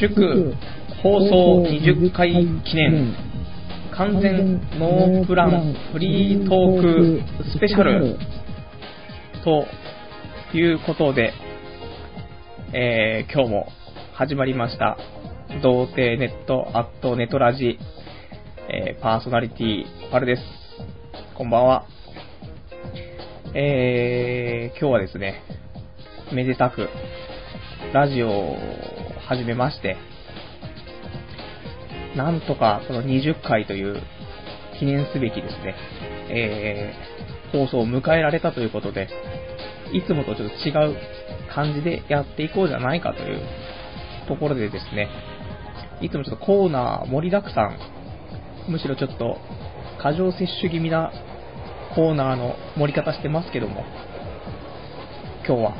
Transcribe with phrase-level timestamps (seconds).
[0.00, 0.54] 祝
[1.02, 2.32] 放送20回
[2.64, 3.14] 記念
[3.92, 8.16] 完全ノープランフリートークスペシャル
[9.44, 9.66] と
[10.56, 11.34] いうことで、
[12.72, 13.66] えー、今日も
[14.14, 14.96] 始まりました
[15.62, 17.78] 童貞ネットアットネトラジ、
[18.70, 20.42] えー、パーソナリティパルです。
[21.36, 21.84] こんばんは。
[23.54, 25.42] えー、今日はですね、
[26.32, 26.88] めでたく
[27.92, 28.56] ラジオ
[29.30, 29.96] 始めまして、
[32.16, 34.02] なんとかこの20回という
[34.80, 35.76] 記念すべきですね、
[36.28, 39.08] えー、放送を迎えられたということで、
[39.92, 40.96] いつもとちょっと違う
[41.54, 43.40] 感じでやっていこうじゃないかという
[44.26, 45.08] ところでですね、
[46.00, 47.78] いつもちょっとコーナー盛りだくさん、
[48.68, 49.38] むしろちょっと
[50.02, 51.12] 過剰摂取気味な
[51.94, 53.84] コーナーの盛り方してますけども、
[55.46, 55.76] 今日は、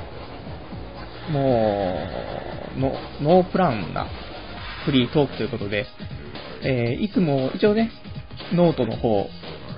[1.32, 1.98] も
[2.56, 4.06] う、のノープランな
[4.84, 5.86] フリートークということで、
[6.62, 7.90] えー、いつも一応ね、
[8.52, 9.26] ノートの方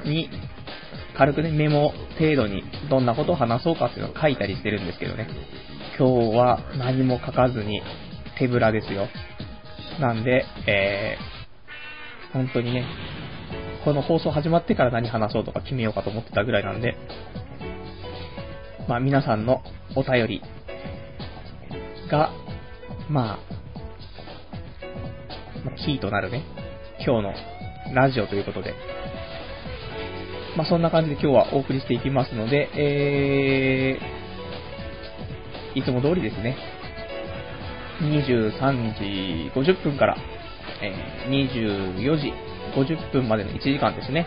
[0.05, 0.29] に
[1.17, 5.29] 軽くね、メモ程度にどんなことを話そうかっていうのを書いたりしてるんですけどね。
[5.99, 7.83] 今日は何も書かずに
[8.39, 9.09] 手ぶらですよ。
[10.01, 12.87] なんで、えー、本当にね、
[13.85, 16.97] この放送始まってから何話そうとか決めようかと思ってたぐらいなんで、
[18.89, 19.63] まあ皆さんの
[19.95, 20.43] お便り
[22.11, 22.33] が、
[23.09, 23.39] まあ、
[25.65, 26.45] まあ、キーとなるね、
[27.05, 28.75] 今日のラジオということで、
[30.57, 36.57] まあ、そんな感じで今日はお送りしていきますので、えー、いつも通りですね、
[38.01, 40.17] 23時50分から、
[40.83, 42.33] えー、24時
[42.77, 44.27] 50分までの1時間ですね、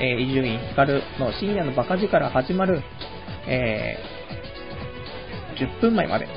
[0.00, 2.82] え伊集院光の深夜のバカ力始まる、
[3.46, 6.28] えー、10分前まで、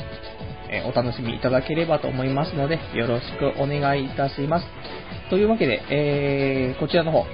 [0.85, 4.65] お楽しみいただければと思いますので、よろしくお願いいたします。
[5.29, 7.25] というわけで、えー、こちらの方、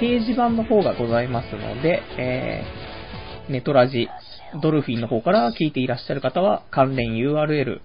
[0.00, 4.08] 掲示板の方がございますので、えー、ネトラジ、
[4.60, 7.80] ドルフィンの方から聞いていらっしゃる方は、関連 URL、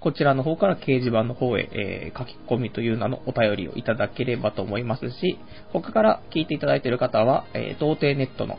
[0.00, 5.38] こちらの方から掲示板の方へ、えー、書き込みという名のお便りをいただければと思いますし、
[5.72, 8.58] 他から聞いていただいている方は、えー、童貞ネットの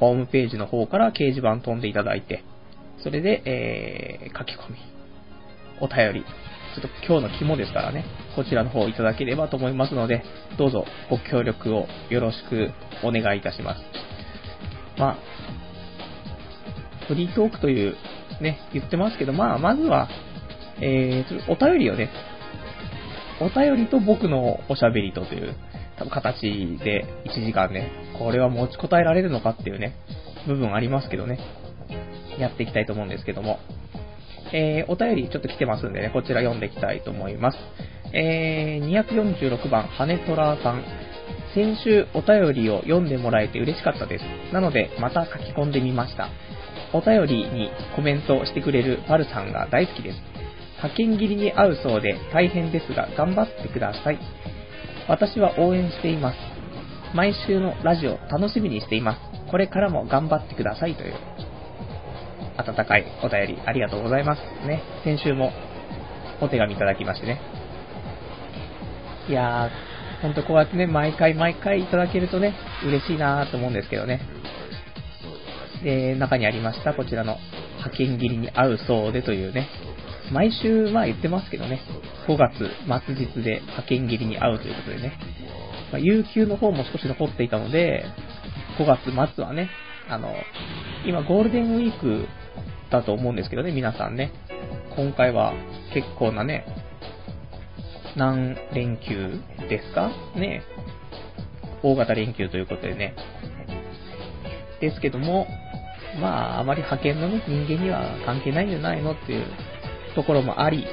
[0.00, 2.44] ホームページの方から掲示板飛んでいただいて、
[3.02, 4.78] それで、えー、書き込み、
[5.80, 6.24] お便り、
[6.74, 8.04] ちょっと今日の肝ですからね、
[8.36, 10.22] こちらの方いただければと思いますので、
[10.58, 12.70] どうぞご協力をよろしく
[13.04, 13.82] お願いいたします。
[14.98, 15.16] まあ、
[17.06, 17.96] フリートークという
[18.40, 20.08] ね、言ってますけど、まあ、まずは、
[20.80, 22.10] えー、お便りをね、
[23.40, 25.54] お便りと僕のおしゃべりとという、
[25.98, 29.94] 多分形で1時間ね、これは持ちこたえられるのかっていうね、
[30.46, 31.38] 部分ありますけどね、
[32.38, 33.58] やっていきたいと思うんですけども、
[34.52, 37.58] えー、お便りちょっと来てますんでね、こちら読んでいきたいと思います。
[38.12, 40.84] えー、246番、羽トラさん。
[41.54, 44.52] 先週お便りを読んでもらえて嬉しかったです。
[44.52, 46.28] なので、また書き込んでみました。
[46.92, 50.18] お便りにコメントしてくれるパルさんが大好きです。
[50.76, 54.18] 派遣切りに合うそうで大変ですが頑張ってください。
[55.08, 56.36] 私は応援しています。
[57.14, 59.50] 毎週のラジオ楽しみにしています。
[59.50, 61.14] これからも頑張ってくださいという
[62.58, 64.40] 温かいお便りありがとうございます。
[64.66, 65.52] ね、先週も
[66.40, 67.40] お手紙いただきましてね。
[69.28, 72.54] いやー、ほんとこうやってね、毎回毎回いただけるとね、
[72.84, 74.20] 嬉しいなーと思うんですけどね。
[75.84, 77.36] で、中にありました、こちらの
[77.76, 79.68] 派遣切りに合うそうでというね、
[80.32, 81.80] 毎週まあ言ってますけどね、
[82.26, 82.54] 5月
[83.06, 85.12] 末日で派遣切りに合うということでね、
[85.92, 88.04] まあ、有給の方も少し残っていたので、
[88.78, 89.70] 5月末はね、
[90.08, 90.34] あの、
[91.06, 92.26] 今ゴールデンウィーク
[92.90, 94.32] だと思うんですけどね、皆さんね。
[94.96, 95.52] 今回は
[95.94, 96.64] 結構なね、
[98.16, 100.10] 何連休ですか？
[100.34, 100.62] ね。
[101.82, 103.14] 大型連休ということでね。
[104.80, 105.46] ですけども、
[106.20, 109.46] まあ、あまり派遣のね、人間には関係ないんじゃないのっていう
[110.14, 110.86] ところもあり、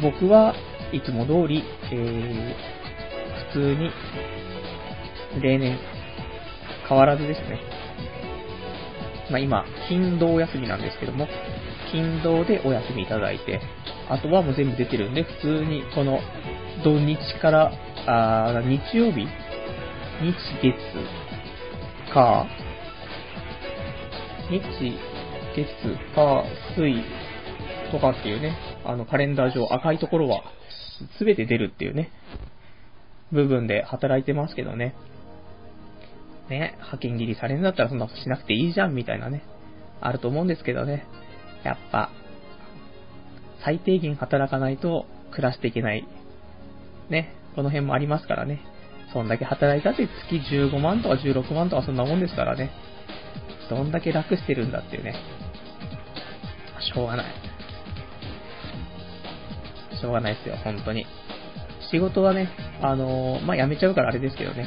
[0.00, 0.54] 僕は
[0.92, 2.54] いつも通り、えー、
[3.52, 3.90] 普通に、
[5.42, 5.78] 例年、
[6.88, 7.60] 変わらずですね、
[9.30, 11.28] まあ、今、勤労休みなんですけども、
[11.90, 13.60] 勤労でお休みいただいて、
[14.08, 16.20] あとはもう全部出てるんで、普通にこの
[16.82, 17.72] 土日から、
[18.06, 20.74] あ日曜日日月
[22.12, 22.46] 火
[24.50, 24.60] 日
[25.54, 25.66] 月
[26.14, 26.44] 火
[26.76, 27.04] 水
[27.92, 30.42] とかっていうね、あのカレンダー上赤いところは
[31.20, 32.10] 全て出るっていうね、
[33.30, 34.94] 部分で働いてますけどね。
[36.48, 39.42] ね、派遣切りされるんだったらそんなことしなくていいじゃんみたいなね、
[40.00, 41.06] あると思うんですけどね。
[41.64, 42.10] やっぱ、
[43.64, 46.06] 最低限働かないと暮らしていけない、
[47.08, 48.60] ね、この辺もありますからね。
[49.12, 52.70] そんだけ働いたって月15万とか16万とかそんなもんですからね。
[53.70, 55.14] どんだけ楽してるんだっていうね。
[56.80, 57.26] しょうがない。
[60.00, 61.06] しょうがないですよ、本当に。
[61.90, 62.48] 仕事はね、
[62.80, 64.66] あのー、まあ、辞めちゃうからあれですけどね。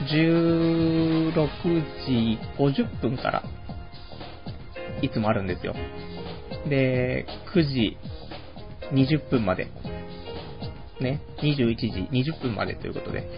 [0.00, 1.34] 16
[2.06, 3.42] 時50分から
[5.02, 5.74] いつもあるんですよ。
[6.68, 7.96] で、9時
[8.92, 9.68] 20分まで、
[11.00, 13.28] ね、21時20分までということで、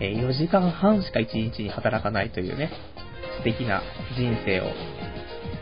[0.00, 2.70] え4時間半しか1日に働かないというね、
[3.38, 3.82] 素敵な
[4.16, 4.64] 人生を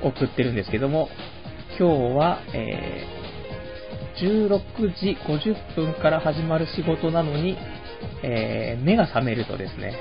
[0.02, 1.08] 送ってるんですけども、
[1.78, 4.58] 今日は、えー、16
[4.94, 7.56] 時50分から始まる仕事なのに、
[8.22, 9.94] えー、目が覚めるとですね、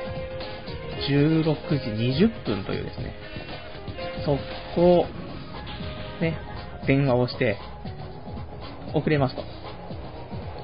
[1.07, 3.13] 16時20分というですね、
[4.25, 4.39] 速
[4.75, 5.05] 攻、
[6.21, 6.37] ね、
[6.87, 7.57] 電話をして、
[8.93, 9.43] 遅れますと。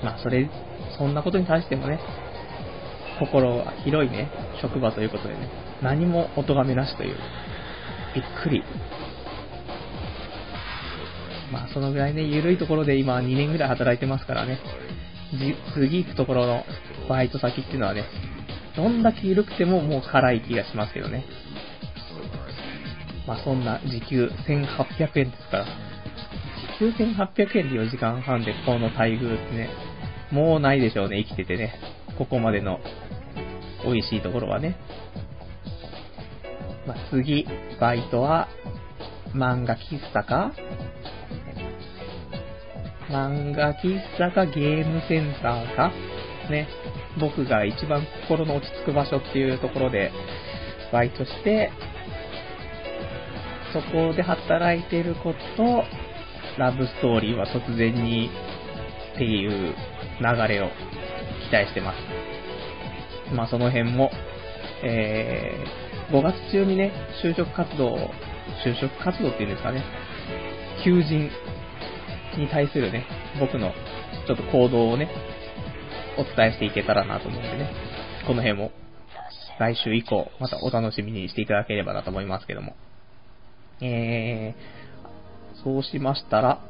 [0.03, 0.49] まあ、それ、
[0.97, 1.99] そんなことに対してもね、
[3.19, 4.29] 心が広いね、
[4.61, 5.49] 職場ということでね、
[5.81, 7.15] 何もお咎めなしという、
[8.13, 8.63] びっくり。
[11.51, 14.59] まあ、そのぐらいね、緩いところで今2年ぐらい働いてますからね、
[15.73, 16.63] 次行くところの
[17.07, 18.05] バイト先っていうのはね、
[18.75, 21.25] どんだけ緩くてももう辛い気がしますけどね。
[23.27, 25.65] まあそんな時給1800円ですから、
[26.79, 29.69] 時給1800円で4時間半でこの待遇ってね、
[30.31, 31.73] もうないでしょうね、生きててね。
[32.17, 32.79] ここまでの
[33.83, 34.77] 美味しいところはね。
[36.87, 37.47] まあ、次、
[37.79, 38.47] バイトは、
[39.33, 40.51] 漫画喫茶か？
[43.09, 45.91] 漫画喫茶かゲームセンターか？
[46.49, 46.67] ね。
[47.19, 50.11] 僕が一番心の落ち着く場所っていうところで
[50.91, 51.71] バイトして、
[53.73, 55.83] そこで働いてる子と、
[56.57, 58.29] ラブストーリーは突然に
[59.15, 59.75] っていう
[60.21, 60.69] 流れを
[61.49, 61.97] 期待してます。
[63.35, 64.09] まあその辺も、
[64.83, 67.95] えー、5月中にね、就職活動、
[68.65, 69.83] 就職活動っていうんですかね、
[70.83, 71.29] 求人
[72.37, 73.05] に対するね、
[73.39, 73.73] 僕の
[74.27, 75.09] ちょっと行動をね、
[76.17, 77.71] お伝えしていけたらなと思うんでね、
[78.27, 78.71] この辺も
[79.59, 82.75] 来週以降、またお楽しみにしていただければなと思いますけども。
[83.81, 86.61] えー、そうしましたら、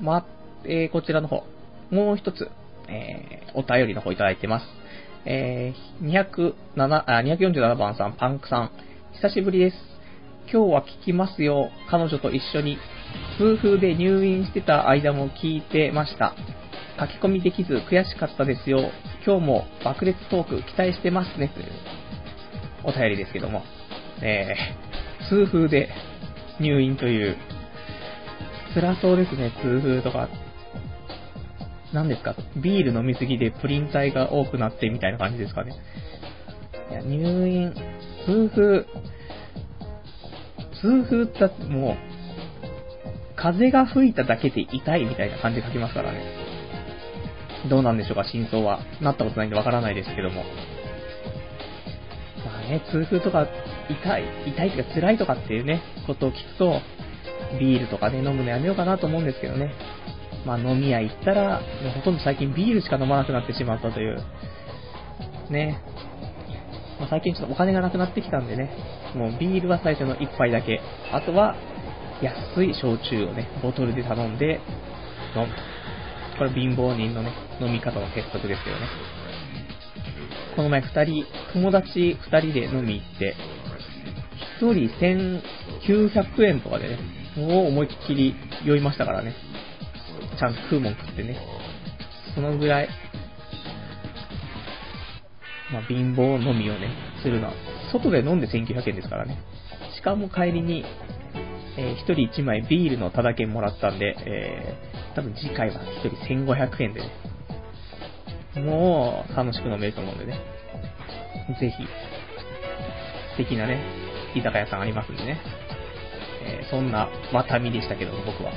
[0.00, 0.24] ま、
[0.64, 1.44] えー、こちらの方、
[1.90, 2.48] もう一つ、
[2.88, 4.66] えー、お便りの方いただいてます。
[5.24, 8.70] えー、207あ、247番さん、パンクさん、
[9.14, 9.76] 久しぶりです。
[10.50, 11.70] 今日は聞きますよ。
[11.90, 12.78] 彼女と一緒に、
[13.40, 16.34] 夫婦で入院してた間も聞いてました。
[16.98, 18.90] 書き込みできず悔しかったですよ。
[19.24, 21.48] 今日も爆裂トーク期待してますね。
[21.48, 21.66] という
[22.84, 23.62] お便りですけども。
[24.20, 25.90] えー、痛風で
[26.58, 27.36] 入院という、
[28.74, 30.28] 辛そうですね、痛風とか。
[31.92, 32.34] 何ですか？
[32.56, 35.72] ビール飲みすぎでプリン体が多くなってみたいな感じですかね。
[36.90, 37.72] いや、入院、
[38.26, 38.84] 痛風、
[40.80, 41.96] 痛風ってもう、
[43.36, 46.18] 風が吹いただけで痛いみたいな感じで書きますからね。
[47.68, 48.80] どうなんでしょうか、真相は。
[49.00, 50.44] なったことないんでわからないですけども。
[52.44, 53.46] まあね、痛風とか、
[53.88, 56.80] 痛い、痛いとか辛いとかっていうね、ことを聞くと、
[57.58, 59.72] ビールとかね、飲むのやめようかなと思うんですけどね。
[60.46, 64.22] まあ飲み屋行ったら、もうほとんど最近ビールしか飲まなくなってしまったという、
[65.50, 65.80] ね。
[67.00, 68.70] まあ、最近ちょっとお金がなくなってきたんでね、
[69.14, 70.80] もうビールは最初の1杯だけ、
[71.12, 71.56] あとは
[72.22, 74.60] 安い焼酎をね、ボトルで頼んで
[75.36, 75.77] 飲むと。
[76.38, 78.86] これ貧乏人のね、飲み方の鉄則ですけどね。
[80.54, 83.34] この前二人、友達二人で飲み行って、
[84.58, 84.88] 一人
[85.82, 86.98] 1900円とかでね、
[87.36, 89.34] もう思いっきり酔いましたからね。
[90.38, 91.36] ちゃんと食うもん食ってね。
[92.34, 92.88] そのぐらい、
[95.72, 96.90] まあ、貧乏飲みをね、
[97.22, 97.52] するのは、
[97.92, 99.38] 外で飲んで1900円ですからね。
[99.96, 100.84] しかも帰りに、
[101.78, 107.08] えー、1人1枚ビールのタダ券もらったんで、えー、多分次回は1人1500円でね、
[108.60, 110.40] もう楽しく飲めると思うんでね、
[111.60, 111.84] ぜひ、
[113.30, 113.80] 素敵なね、
[114.34, 115.40] 居酒屋さんありますんでね、
[116.42, 118.50] えー、そんなワタミでしたけど、僕は。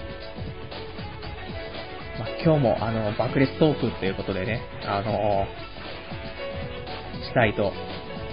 [2.18, 5.46] まあ、今日もあの、爆裂トークということでね、あの、
[7.24, 7.72] したいと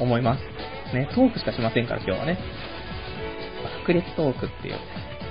[0.01, 0.95] 思います。
[0.95, 2.39] ね、トークしかしませんから今日はね。
[3.63, 4.75] 爆裂トークっていう。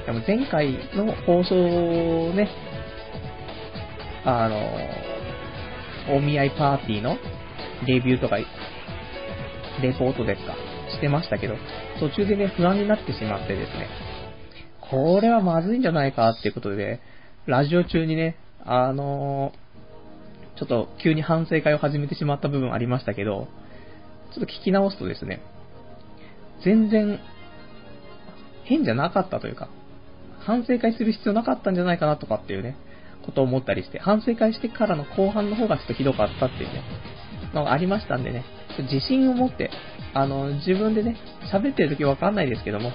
[0.05, 2.49] でも前回の放送ね、
[4.25, 7.17] あの、お見合いパーティーの
[7.85, 10.55] レビューとか、レポートですか、
[10.91, 11.55] してましたけど、
[11.99, 13.87] 途中でね、不安になってしまってですね、
[14.89, 17.01] これはまずいんじゃないかっていうことで、
[17.45, 19.53] ラジオ中にね、あの
[20.57, 23.47] ちょっと急に反省会を始めてしまった部分ありましたけど、
[24.33, 25.41] ちょっと聞き直すとですね、
[26.63, 27.19] 全然
[28.67, 29.69] 変じゃなかったというか、
[30.39, 32.77] 反省会する必要なかったんじゃないかなとかっていうね、
[33.25, 36.83] ことを思ったりして、反省会してからの後半の方がちょっとひどかったっていうね、
[37.53, 38.45] のがありましたんでね、
[38.91, 39.71] 自信を持って、
[40.13, 41.17] あの、自分でね、
[41.51, 42.91] 喋ってる時わかんないですけども、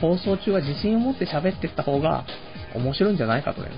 [0.00, 2.24] 放送中は自信を持って喋ってった方が
[2.74, 3.70] 面白いんじゃないかとね、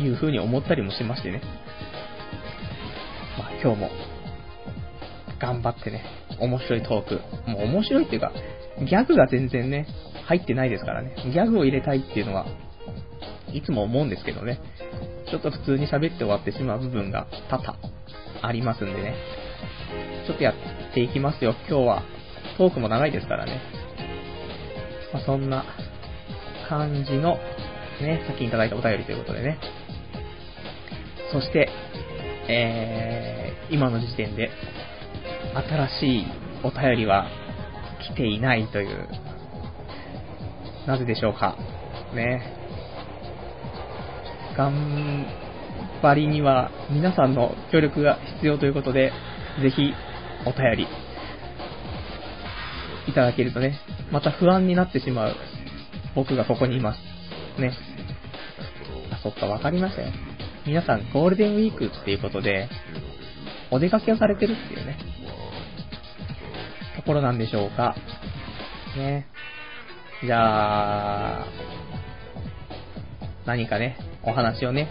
[0.00, 1.40] いう風に思ったりもしましてね。
[3.38, 3.90] まあ今日も、
[5.38, 6.04] 頑張ってね、
[6.38, 7.20] 面白いトーク。
[7.50, 8.32] もう面白いっていうか、
[8.86, 9.86] ギャグが全然ね、
[10.26, 11.14] 入ってないですからね。
[11.24, 12.46] ギャグを入れたいっていうのは、
[13.52, 14.60] いつも思うんですけどね。
[15.30, 17.76] ちょっと普通に喋って終わってしまう部分が多々
[18.42, 19.14] ありますんでね。
[20.26, 20.54] ちょっとやっ
[20.94, 21.54] ていきますよ。
[21.68, 22.02] 今日は。
[22.58, 23.60] トークも長いですからね。
[25.12, 25.64] まあ、そんな
[26.68, 27.38] 感じの、
[28.00, 29.58] ね、さっきいただいたお便りということでね。
[31.32, 31.68] そして、
[32.48, 34.50] えー、今の時点で、
[35.54, 36.26] 新しい
[36.62, 37.28] お便りは
[38.12, 39.08] 来ていないという、
[40.86, 41.56] なぜでしょうか？
[42.14, 42.42] ね。
[44.56, 45.26] 頑
[46.02, 49.12] 張りには皆さんの協力が必要ということで、
[49.62, 49.92] ぜひ
[50.44, 50.86] お便り
[53.06, 53.78] いただけるとね、
[54.10, 55.36] また不安になってしまう
[56.14, 57.60] 僕がここにいます。
[57.60, 57.72] ね。
[59.12, 60.08] あ、そっか、わかりましたよ。
[60.66, 62.68] 皆さんゴールデンウィークっていうことで、
[63.70, 64.98] お出かけをされてるっていうね、
[67.00, 67.94] ところなんでしょうか？
[68.96, 69.26] ね。
[70.22, 71.46] じゃあ、
[73.46, 74.90] 何かね、お話をね、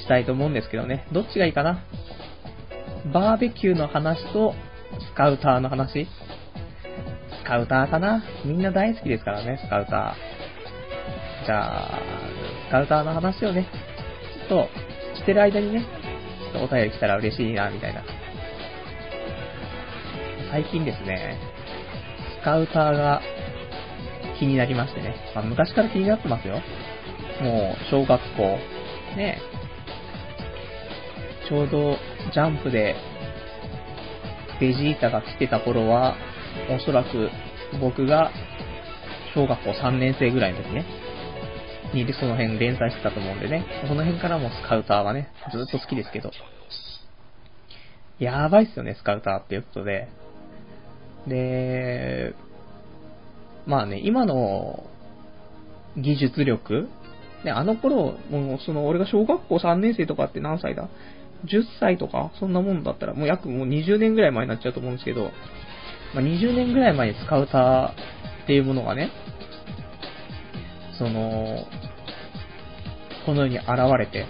[0.00, 1.06] したいと思うんですけどね。
[1.12, 1.84] どっちがいいかな？
[3.12, 4.54] バーベキューの話と、
[5.12, 6.06] スカウターの話？
[7.42, 8.24] スカウターかな？
[8.46, 11.46] みんな大好きですからね、スカウター。
[11.46, 12.00] じゃあ、
[12.68, 13.68] スカウターの話をね、
[14.48, 15.84] ちょっと、してる間にね、
[16.52, 18.02] ちょっとお便り来たら嬉しいな、みたいな。
[20.56, 21.38] 最近ですね、
[22.40, 23.20] スカウターが
[24.38, 25.14] 気になりましてね。
[25.34, 26.62] まあ、昔から気になってますよ。
[27.42, 28.42] もう、小学校、
[29.18, 29.38] ね、
[31.46, 31.98] ちょうど
[32.32, 32.96] ジャンプで
[34.58, 36.16] ベジータが来てた頃は、
[36.70, 37.28] おそらく
[37.78, 38.30] 僕が
[39.34, 40.86] 小学校3年生ぐらいの時ね、
[41.92, 46.30] にその辺連載してたと思うんでね、その辺からもスカウターはね、ずっと好きですけど、
[48.18, 50.08] やばいっすよね、スカウターっていうことで。
[51.26, 52.34] で、
[53.66, 54.84] まあね、今の
[55.96, 56.88] 技術力
[57.44, 60.88] ね、あの頃、もうその俺が小学校3年生とかって何歳だ
[61.44, 65.30] ?10 歳とかそんなもんだったら、もう約もう20年ぐらい前になっちゃうと思うんですけど、
[66.14, 67.88] まあ、20年ぐらい前にスカウター
[68.44, 69.10] っていうものがね、
[70.98, 71.64] その、
[73.26, 73.68] この世に現
[73.98, 74.26] れて、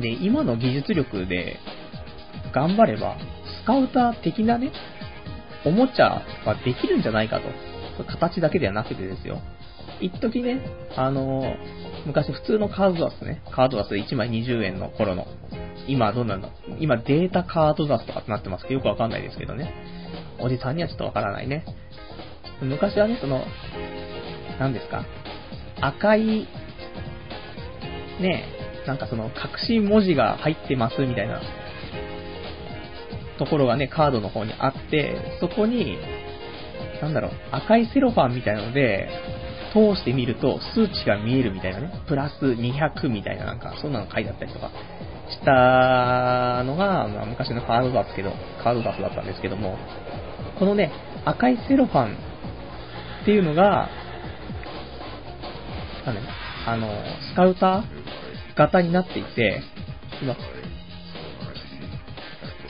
[0.00, 1.58] で、今の技術力で
[2.54, 3.16] 頑張れば、
[3.62, 4.72] スカウター的なね、
[5.64, 8.04] おもちゃができるんじゃないかと。
[8.04, 9.40] 形だけではなくてですよ。
[10.00, 10.60] 一時ね、
[10.96, 11.54] あの、
[12.06, 15.26] 昔普通のカードダスね、カードダス1枚20円の頃の、
[15.86, 19.72] 今どうなんだ今データカードダスとかってなってますけど、よくわかんないですけどね。
[20.40, 21.64] おじさんにはちょっとわからないね。
[22.60, 23.44] 昔はね、その、
[24.58, 25.04] 何ですか、
[25.80, 26.48] 赤い、
[28.20, 28.44] ね、
[28.86, 29.32] なんかその、隠
[29.66, 31.40] し文字が入ってますみたいな、
[33.42, 35.98] ところがね、カードの方にあって、そこに、
[37.00, 39.08] なんだろう、赤いセロファンみたいなので、
[39.72, 44.70] 通してみると数値が見えるみたいなね、プラス200みたいななんか、そんなの書いてあったりとか
[45.30, 48.32] したのが、まあ、昔のカードダスけど、
[48.62, 49.76] カードダスだったんですけども、
[50.58, 50.92] このね、
[51.24, 52.14] 赤いセロファン
[53.22, 53.88] っていうのが、
[56.66, 56.88] あの、
[57.32, 59.62] スカウター型になっていて、
[60.20, 60.36] その、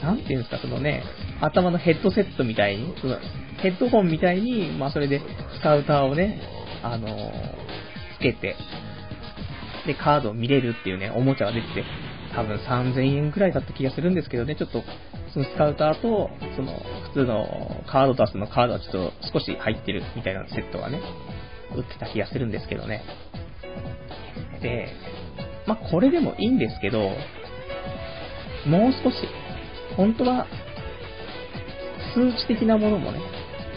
[0.03, 1.01] なんていうんですか、そのね、
[1.39, 3.17] 頭のヘッドセットみたいに、その
[3.61, 5.21] ヘッドホンみたいに、まあそれで
[5.57, 6.41] スカウターをね、
[6.83, 7.07] あの
[8.19, 8.57] つけて、
[9.87, 11.85] で、カードを見れるっていうね、おもちゃが出てて、
[12.35, 14.83] 多分3000円くらいだった気がするんですけどね、ちょっと、
[15.33, 16.73] そのスカウターと、その、
[17.13, 20.99] 普通のカード出すのカードはちょっと少し入ってるみたいなセットがね、
[21.75, 23.03] 売ってた気がするんですけどね。
[24.61, 24.89] で、
[25.65, 26.99] まあ、これでもいいんですけど、
[28.67, 29.17] もう少し、
[29.95, 30.47] 本当は、
[32.13, 33.19] 数値的なものもね、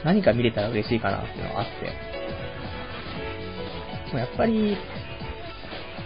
[0.04, 1.66] 何か見れたら嬉しいかなっていうのがあっ
[4.12, 4.76] て、やっぱり、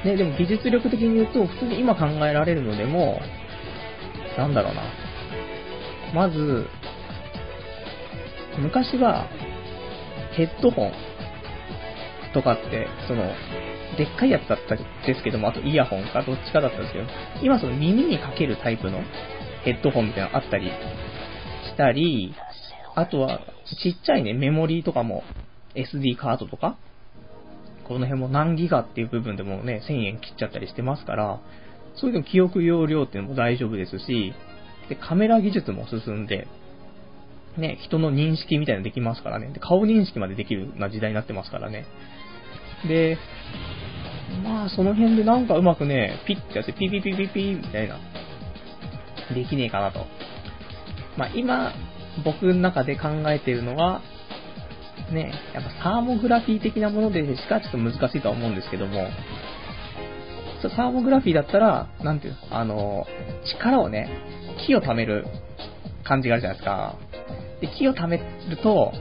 [0.05, 3.21] ね、でも技術力的に言うと、普通に今考えられるのでも、
[4.39, 4.83] なんだろうな。
[6.15, 6.67] まず、
[8.59, 9.27] 昔は、
[10.33, 10.93] ヘッドホン
[12.33, 13.25] とかって、その、
[13.97, 17.07] でっかいやつだったんですけども、あとイヤホンかどっちかだったんですけど、
[17.43, 19.03] 今その耳にかけるタイプの
[19.65, 22.35] ヘッドホンみたいなのあったりしたり、
[22.95, 23.41] あとは
[23.83, 25.23] ちっちゃいね、メモリーとかも
[25.75, 26.77] SD カードとか、
[27.85, 31.41] この辺も何ギガっていう部分でもね、1000円切っちゃったりしてますから、
[31.97, 34.33] そういうの記憶容量っていうのも大丈夫ですし、
[34.89, 36.47] で、カメラ技術も進んで、
[37.57, 39.51] ね、人の認識みたいなのできますからね。
[39.53, 41.87] で、顔認識までできるな時代になってますからね。
[42.87, 43.19] で、
[44.45, 47.99] まあ、その辺でなんかうまくね、ピッてやって、ピピピピピみたいな、
[49.35, 50.07] できねえかなと。
[51.17, 51.73] まあ、今、
[52.25, 54.03] 僕の中で考えているのは、
[55.13, 59.09] ね、やっぱサーモグラフィー的なものでしかちょっと難しいとは思うんですけども、
[60.77, 63.07] サーモグラフィーだったら、なんていうの、あの、
[63.59, 64.09] 力をね、
[64.67, 65.27] 気を溜める
[66.05, 66.97] 感じがあるじゃないですか。
[67.61, 68.93] で、気を溜めると、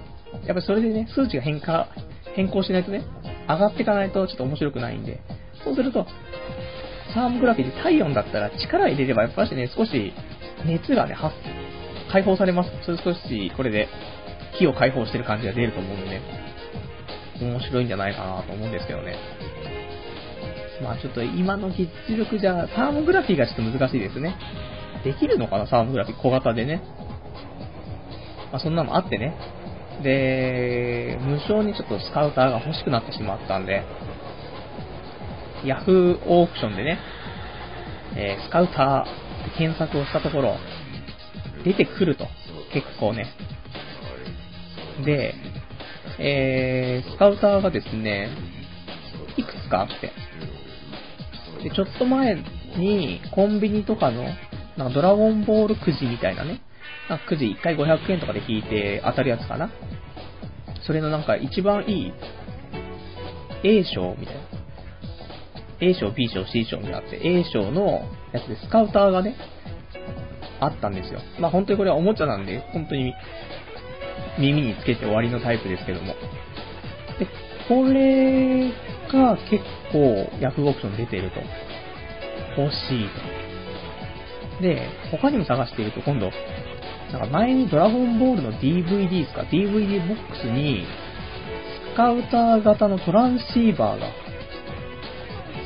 [0.45, 1.89] やっぱそれでね、数値が変化、
[2.35, 3.03] 変更しないとね、
[3.47, 5.19] 上がっていかないとちょっと面白くないんで、
[5.63, 6.07] そうすると、
[7.13, 10.13] サーモグラフィーで体温だったら力入れればやっぱしね、少し
[10.65, 11.35] 熱がね、発、
[12.11, 12.69] 解放されます。
[12.85, 13.87] それ少しこれで
[14.53, 16.21] 火を解放してる感じが出ると思うんでね、
[17.41, 19.15] 面白いんじゃないかなと思うんですけどね。
[20.83, 24.35] まあちょっと今の実力じゃ、サーモグラフィーがちょっと難しいですね。
[25.03, 26.81] できるのかな、サーモグラフィー小型でね。
[28.51, 29.35] まあ、そんなのあってね。
[30.03, 33.83] で、無償にちょっとスカウターが欲しくなってしまったんで、
[35.65, 36.99] ヤフーオークションでね、
[38.15, 40.57] えー、スカウター検索をしたところ、
[41.63, 42.27] 出てくると。
[42.73, 43.25] 結構ね。
[45.03, 45.33] で、
[46.19, 48.29] えー、スカウターがですね、
[49.37, 50.11] いくつかあって。
[51.63, 52.35] で、ちょっと前
[52.77, 54.23] にコンビニとかの、
[54.77, 56.61] なんかドラゴンボールくじみたいなね、
[57.09, 59.69] なんかくじ1回500円とかで引いて当たるやつかな。
[60.85, 62.13] それのなんか一番いい
[63.63, 64.58] A 賞みたいな。
[65.81, 68.01] A 賞、B 賞、C 賞みたいなあって、A 賞の
[68.33, 69.35] やつでスカウターがね、
[70.59, 71.21] あったんですよ。
[71.39, 73.13] まあ本当にこれはおもちゃなんで、本当に
[74.37, 76.15] 耳につけて終わりのタイプですけども。
[77.17, 77.27] で、
[77.67, 78.71] これ
[79.11, 81.41] が結構ヤフーオークション出てると。
[82.57, 83.09] 欲しい
[84.57, 84.61] と。
[84.61, 86.31] で、他にも探していると今度、
[87.11, 90.85] なんか前にドラゴンボールの DVD ですか ?DVD ボックスに、
[91.93, 94.07] スカウター型のトランシーバーが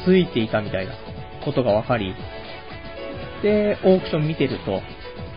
[0.06, 0.94] ついていたみたいな
[1.44, 2.14] ことがわかり、
[3.42, 4.82] で、オークション見てると、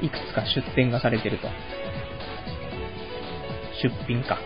[0.05, 1.49] いくつか出展がされてると。
[3.83, 4.39] 出品か、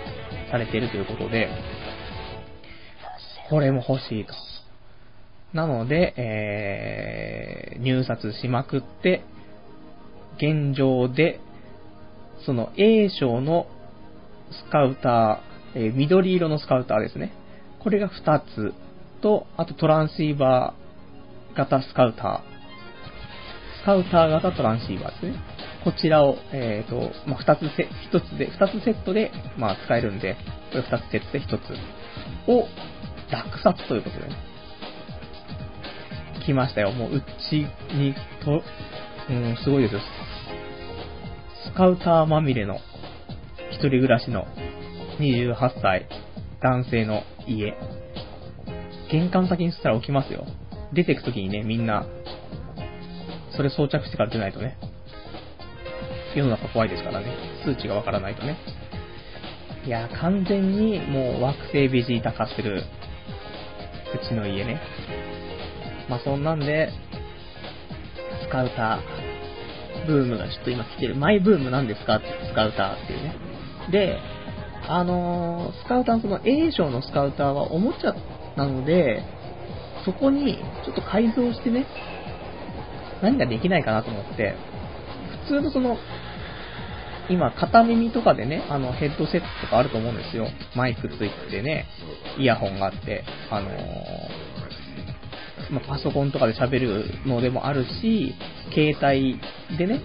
[0.50, 1.48] されてるということで、
[3.48, 4.35] これも欲しいと。
[5.52, 9.22] なので、えー、入札しまくって、
[10.37, 11.40] 現状で
[12.46, 13.66] その A 賞の
[14.50, 17.33] スカウター、えー、緑色のスカウターですね。
[17.80, 18.74] これが2つ
[19.20, 22.40] と、あとトランシーバー型スカウター。
[23.83, 25.35] スカウター型トランシーバーですね。
[25.85, 30.37] こちらを、えっ、ー、と、まあ、2つセ、1つで、2つセットで、まあ、使えるんで、
[30.70, 32.66] これ2つセットで1つを
[33.30, 34.37] 落札ということでね。
[36.44, 36.92] 来ましたよ。
[36.92, 38.62] もう、うちにと、
[39.30, 40.00] うん、すごいですよ。
[41.72, 42.78] スカウターまみれの
[43.70, 44.46] 一人暮らしの
[45.18, 46.09] 28歳
[46.61, 47.74] 男性の家。
[49.11, 50.46] 玄関先にしたら起きますよ。
[50.92, 52.07] 出てくときにね、みんな、
[53.57, 54.77] それ装着してから出ないとね。
[56.37, 57.27] 世の中怖いですからね。
[57.64, 58.57] 数値がわからないとね。
[59.85, 62.85] いや、完全にもう惑星ベジータ化する、
[64.14, 64.81] うちの家ね。
[66.09, 66.90] まあそんなんで、
[68.42, 71.14] スカウター、ブームがちょっと今来てる。
[71.16, 72.16] マイブームなんですか？
[72.16, 73.35] ってスカウターっていうね。
[73.90, 74.18] で、
[74.88, 78.14] あのー、スカウターのその A 賞のスカウターはおもちゃ
[78.57, 79.23] なので、
[80.05, 81.87] そこにちょっと改造してね、
[83.23, 84.55] 何ができないかなと思って、
[85.47, 85.97] 普通のその、
[87.29, 90.49] 今、片耳とかでね、あの、ヘッドセットとかあると思うんですよ。
[90.75, 91.87] マイクついてね、
[92.39, 93.75] イヤホンがあって、あのー、
[95.71, 98.35] まあ、パソコンとかで喋るのでもあるし、
[98.75, 99.41] 携帯
[99.79, 100.01] でね、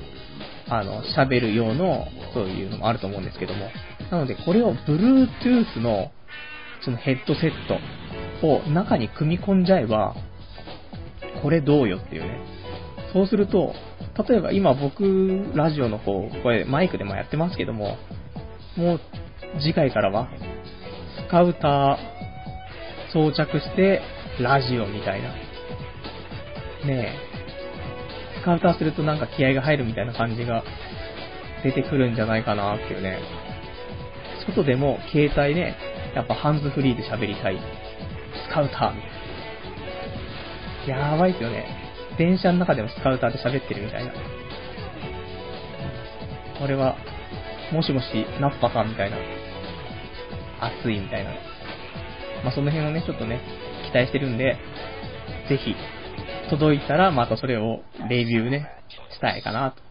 [0.70, 3.70] あの、喋る用の、そういうのもあると思うんですけども。
[4.12, 6.12] なので、これを Bluetooth の、
[6.82, 7.80] そのヘッドセット
[8.42, 10.16] を中に組み込んじゃえば、
[11.42, 12.40] これどうよっていうね。
[13.14, 13.74] そうすると、
[14.28, 17.98] 例えば今僕、ラジオの方、これマイクでもやってますけども、
[18.76, 19.00] もう
[19.60, 20.28] 次回からは、
[21.28, 21.98] スカウター
[23.14, 24.02] 装着して、
[24.40, 25.30] ラジオみたいな。
[26.86, 30.64] ねえ、スカウターするとなんか気合が入るみたいな感じが
[31.64, 33.20] 出てくるんじゃないかなっていうね。
[34.46, 35.76] 外でも携帯ね、
[36.16, 37.60] やっぱハンズフリーで喋りたい。
[38.50, 41.12] スカウターみたいな。
[41.12, 41.66] やばいっすよね。
[42.18, 44.14] 電車の中でもスカウターで喋ってるみたいな。
[46.60, 46.96] これは、
[47.74, 48.06] もしもし、
[48.40, 49.18] ナッパかみたいな。
[50.62, 51.32] 熱いみたいな。
[52.44, 53.42] まあ、その辺をね、ちょっとね、
[53.92, 54.58] 期待してるんで、
[55.50, 55.76] ぜひ、
[56.50, 58.70] 届いたらまたそれをレビューね、
[59.12, 59.82] したいかなと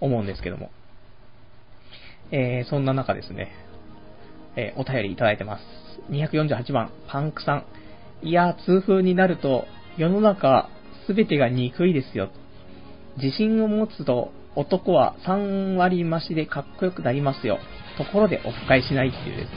[0.00, 0.70] 思うんですけども。
[2.32, 3.52] えー、そんな中ですね、
[4.56, 5.85] えー、お便りいただいてます。
[6.10, 7.64] 248番、パンクさん。
[8.22, 10.68] いやー、痛風になると、世の中
[11.06, 12.30] すべてが憎いですよ。
[13.22, 17.58] 自信を持つと、男は3割増しでかっこよくなりますよ。
[17.98, 19.56] ところでオフ会しないっていうですね。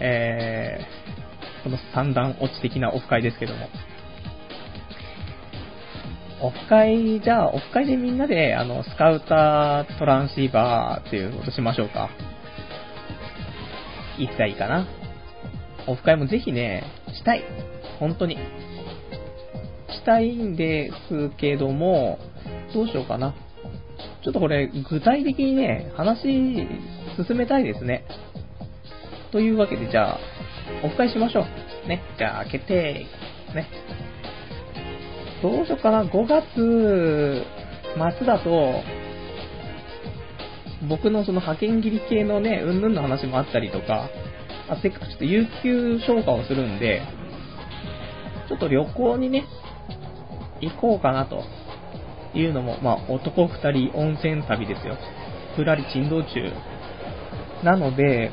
[0.00, 3.68] えー、この三段落ち的なオフ会ですけども。
[6.40, 12.10] オフ会、じゃあ、オフ会でみんなで、あの、スカウタートランシーバーっていうことしましょうか。
[14.18, 14.86] いつがいいかな。
[15.88, 17.42] オフ会もぜひね、したい。
[17.98, 18.36] 本当に。
[18.36, 22.18] したいんですけども、
[22.74, 23.34] どうしようかな。
[24.22, 26.22] ちょっとこれ、具体的にね、話、
[27.16, 28.04] 進めたいですね。
[29.32, 30.18] というわけで、じゃあ、
[30.84, 31.44] オフ会しましょ
[31.86, 31.88] う。
[31.88, 32.02] ね。
[32.18, 33.06] じゃあ、決定。
[33.54, 33.68] ね。
[35.42, 37.44] どうしようかな、5月
[38.18, 38.82] 末だと、
[40.88, 44.08] 僕のその派遣切り系のね、うんぬんの話もあったりとか、
[44.68, 47.02] あせっかくちょっと有給消化をするんで、
[48.48, 49.44] ちょっと旅行にね、
[50.60, 51.44] 行こうかなと
[52.34, 54.96] いうのも、まあ男2人温泉旅ですよ。
[55.56, 56.52] ふらり珍道中。
[57.64, 58.30] なので、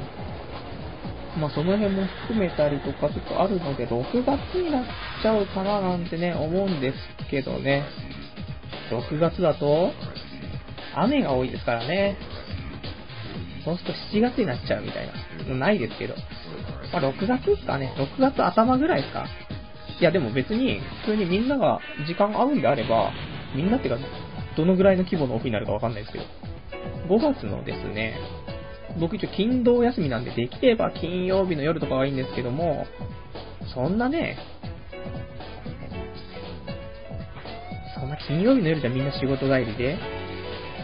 [1.39, 4.85] まあ、その辺も含めたりとかちょっとあるので、6月になっ
[5.21, 6.97] ちゃうかななんてね、思うんです
[7.29, 7.85] けどね。
[8.89, 9.91] 6月だと、
[10.95, 12.17] 雨が多いですからね。
[13.65, 15.09] そうすると7月になっちゃうみたい
[15.49, 15.55] な。
[15.55, 16.13] ないですけど。
[16.93, 17.93] まあ、6月ですかね。
[17.97, 19.25] 6月頭ぐらいですか。
[19.99, 23.11] いや、でも別に、普通にみんなが時間合うんであれば、
[23.55, 23.97] みんなってか、
[24.55, 26.25] どのぐらいの規模のオフになるかわかんないですけど、
[27.09, 28.19] 5月のですね、
[28.99, 32.85] 僕一応金土休みなんで、できれば金曜日の夜とかがいいんですけども、
[33.73, 34.37] そんなね、
[37.99, 39.97] そんな金曜日の夜じゃみんな仕事帰りで、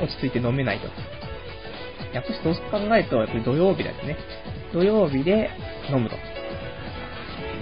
[0.01, 1.20] 落ち着いて飲めないと。
[2.13, 4.17] やっぱりそう考えると、やっぱり土曜日ですね。
[4.73, 5.49] 土曜日で
[5.89, 6.15] 飲むと。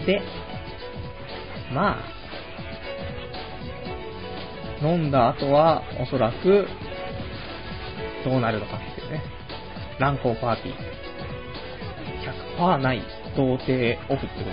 [0.06, 0.22] で、
[1.74, 2.04] まあ、
[4.82, 6.68] 飲んだ後は、おそらく、
[8.24, 9.22] どうなるのかっていうね。
[10.00, 10.76] 乱行パーティー。
[12.58, 13.02] 100%ない
[13.36, 14.52] 童貞オフってことですよ。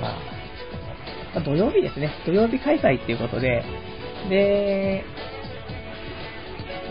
[0.00, 0.18] ま
[1.36, 2.10] あ、土曜日ですね。
[2.24, 3.62] 土曜日開催っていうことで、
[4.28, 5.04] で、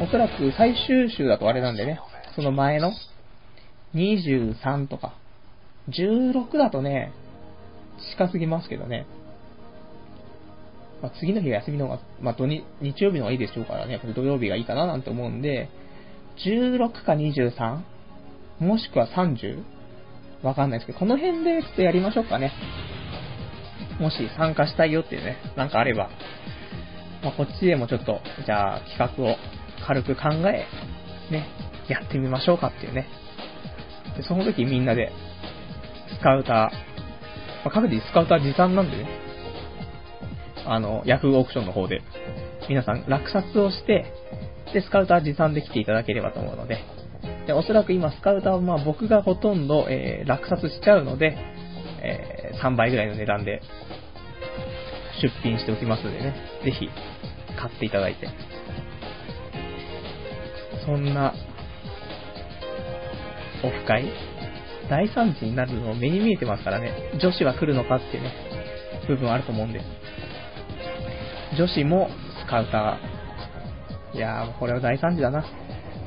[0.01, 1.99] おそらく最終週だとあれなんでね、
[2.36, 2.91] その前の
[3.93, 5.15] 23とか、
[5.89, 7.13] 16だとね、
[8.12, 9.05] 近すぎますけどね。
[11.01, 15.69] まあ、次の日が休みの方が、まあ、土日、日曜日の方がいいでしょうからね、やっぱり土曜日がいいかななんて思うんで、
[16.45, 17.79] 16か 23?
[18.60, 19.63] もしくは 30?
[20.43, 22.51] わかんないですけど、この辺でちょっとやりましょうかね。
[23.99, 26.10] もし参加したいよっていうね、なんかあれば、
[27.23, 29.38] まあ、こっちでもちょっと、じゃあ企画を
[29.86, 30.65] 軽く考え、
[31.32, 31.48] ね、
[31.88, 33.08] やってみましょうかっていうね。
[34.17, 35.12] で、その時みんなで、
[36.17, 36.69] スカウター、ま
[37.65, 39.10] あ、各自スカウター持参なんでね、
[40.65, 42.02] あの、ヤフーオークションの方で、
[42.67, 44.12] 皆さん落札をして、
[44.74, 46.84] で、スカウター持参で来ていただければと思うので、
[47.45, 51.38] で、おそらく今スカウターはまあ僕がほとんど、えー、落札しちゃうので、
[52.02, 53.62] えー、3倍ぐらいの値段で
[55.21, 56.89] 出品しておきますのでね、ぜひ
[57.58, 58.28] 買っていただいて。
[60.86, 61.34] そんな、
[63.63, 64.12] オフ会？
[64.89, 68.32] 大惨事になるの目に見えてますからね、女子は来るのかっていうね、
[69.08, 69.86] 部分あると思うんです。
[71.58, 72.10] 女子も
[72.45, 74.17] スカウター。
[74.17, 75.43] いやー、これは大惨事だな。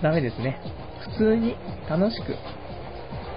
[0.03, 0.61] ダメですね。
[1.17, 1.57] 普通に
[1.89, 2.37] 楽しく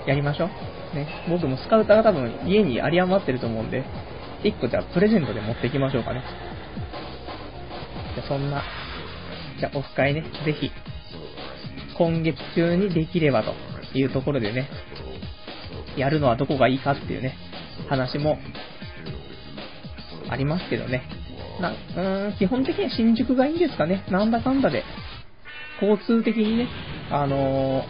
[0.07, 0.45] やりましょ
[0.93, 0.95] う。
[0.95, 1.07] ね。
[1.29, 3.83] 僕もスカウターが多分家に有り余ってると思うんで、
[4.43, 6.23] 1個じゃあプレゼントで持っていきましょうかね。
[8.15, 8.61] じゃそんな、
[9.59, 10.71] じゃあオフ会ね、ぜひ
[11.97, 13.53] 今月中にできればと
[13.97, 14.69] いうところでね、
[15.97, 17.35] やるのはどこがいいかっていうね、
[17.89, 18.37] 話も
[20.29, 21.03] ありますけどね。
[21.59, 24.05] な、うーん、基本的には新宿がいいんですかね。
[24.09, 24.83] なんだかんだで。
[25.81, 26.67] 交通的にね、
[27.09, 27.83] あのー、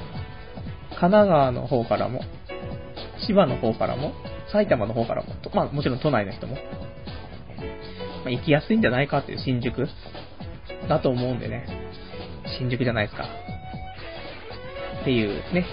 [0.92, 2.22] 神奈川の方からも、
[3.28, 4.14] 千葉の方からも、
[4.52, 6.62] 埼玉の方からも、まあもちろん都内の人も、ま
[8.28, 9.88] あ、行きやすいんじゃないかっていう新宿
[10.88, 11.66] だと思うんでね。
[12.58, 13.26] 新宿じゃないですか。
[15.02, 15.66] っていうね、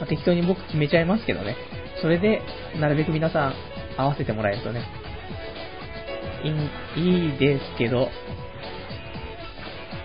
[0.00, 1.56] まあ、適当に僕決めちゃいますけどね。
[2.00, 2.42] それで、
[2.80, 3.54] なるべく皆さん
[3.96, 4.82] 合わせてもらえるとね、
[6.96, 8.08] いい、いですけど、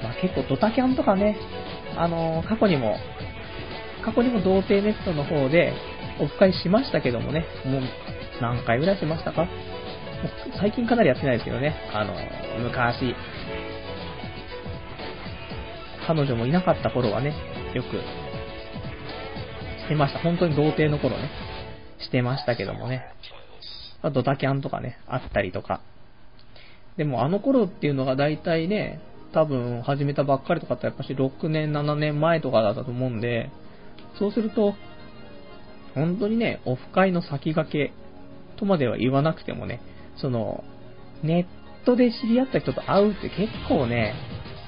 [0.03, 1.35] まあ、結構ドタキャンとかね、
[1.95, 2.97] あのー、過去にも、
[4.05, 5.73] 過去にも童貞ネットの方で
[6.19, 7.81] オフ会しましたけどもね、もう
[8.39, 9.47] 何回ぐらいしましたか？
[10.59, 13.15] 最近かなりやってないですけどね、あのー、昔、
[16.05, 17.33] 彼女もいなかった頃はね、
[17.77, 20.19] よくしてました。
[20.19, 21.29] 本当に童貞の頃ね、
[21.99, 23.05] してましたけどもね。
[24.13, 25.81] ドタキャンとかね、あったりとか。
[26.97, 28.99] でもあの頃っていうのが大体ね、
[29.31, 33.51] 多分始めたばっかりとかってやっぱし6年、7年前とかだったと思うんで、
[34.17, 34.73] そうすると、
[35.93, 37.93] 本当にね、オフ会の先駆け
[38.57, 39.81] とまでは言わなくてもね、
[40.17, 40.63] その、
[41.23, 41.47] ネ
[41.81, 44.15] ットで知り合った人と会うって結構ね、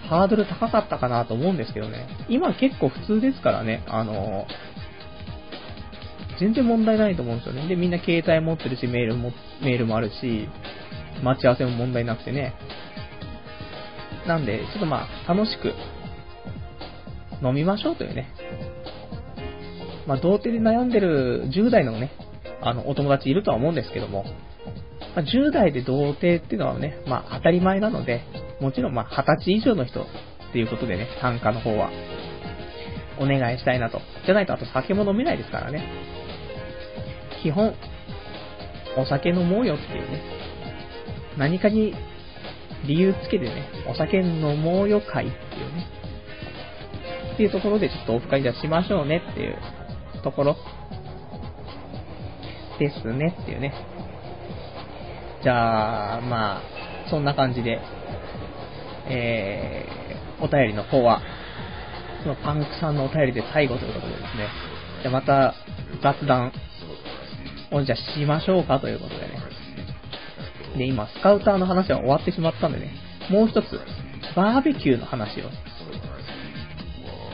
[0.09, 2.07] ハードル高かったかなと思うんですけどね。
[2.29, 4.47] 今結構普通ですからね、あの、
[6.39, 7.67] 全然問題ないと思うんですよね。
[7.67, 10.49] で、みんな携帯持ってるし、メールも、メールもあるし、
[11.21, 12.55] 待ち合わせも問題なくてね。
[14.27, 15.73] なんで、ちょっとまあ、楽しく、
[17.45, 18.33] 飲みましょうというね。
[20.07, 22.11] まあ、童貞で悩んでる10代のね、
[22.61, 24.25] あの、お友達いるとは思うんですけども、
[25.19, 28.21] まあ、10代で童貞っていうのはね、まあ、当たり前なので、
[28.61, 30.05] もちろんまあ、20歳以上の人っ
[30.53, 31.91] ていうことでね、参加の方は、
[33.19, 33.99] お願いしたいなと。
[34.25, 35.83] じゃないと、あと酒も飲めないですからね。
[37.43, 37.75] 基本、
[38.97, 40.21] お酒飲もうよっていうね。
[41.37, 41.93] 何かに
[42.87, 45.87] 理由つけてね、お酒飲もうよ会っていうね。
[47.33, 49.57] っていうところでちょっとオフ会じゃしましょうねっていう
[50.23, 50.57] ところ
[52.79, 53.73] ですねっていうね。
[55.43, 57.79] じゃあ、まあ、そんな感じで、
[59.07, 61.21] えー、お便りの方は、
[62.23, 64.49] そのパンクさんのお便りで最後ということでですね、
[65.01, 65.55] じゃあまた
[66.03, 66.51] 雑談
[67.71, 69.39] をじゃあしましょうかということでね。
[70.77, 72.91] で、今、スカウターの話は終わってしまったんでね、
[73.29, 73.79] もう一つ、
[74.35, 75.43] バーベキューの話を、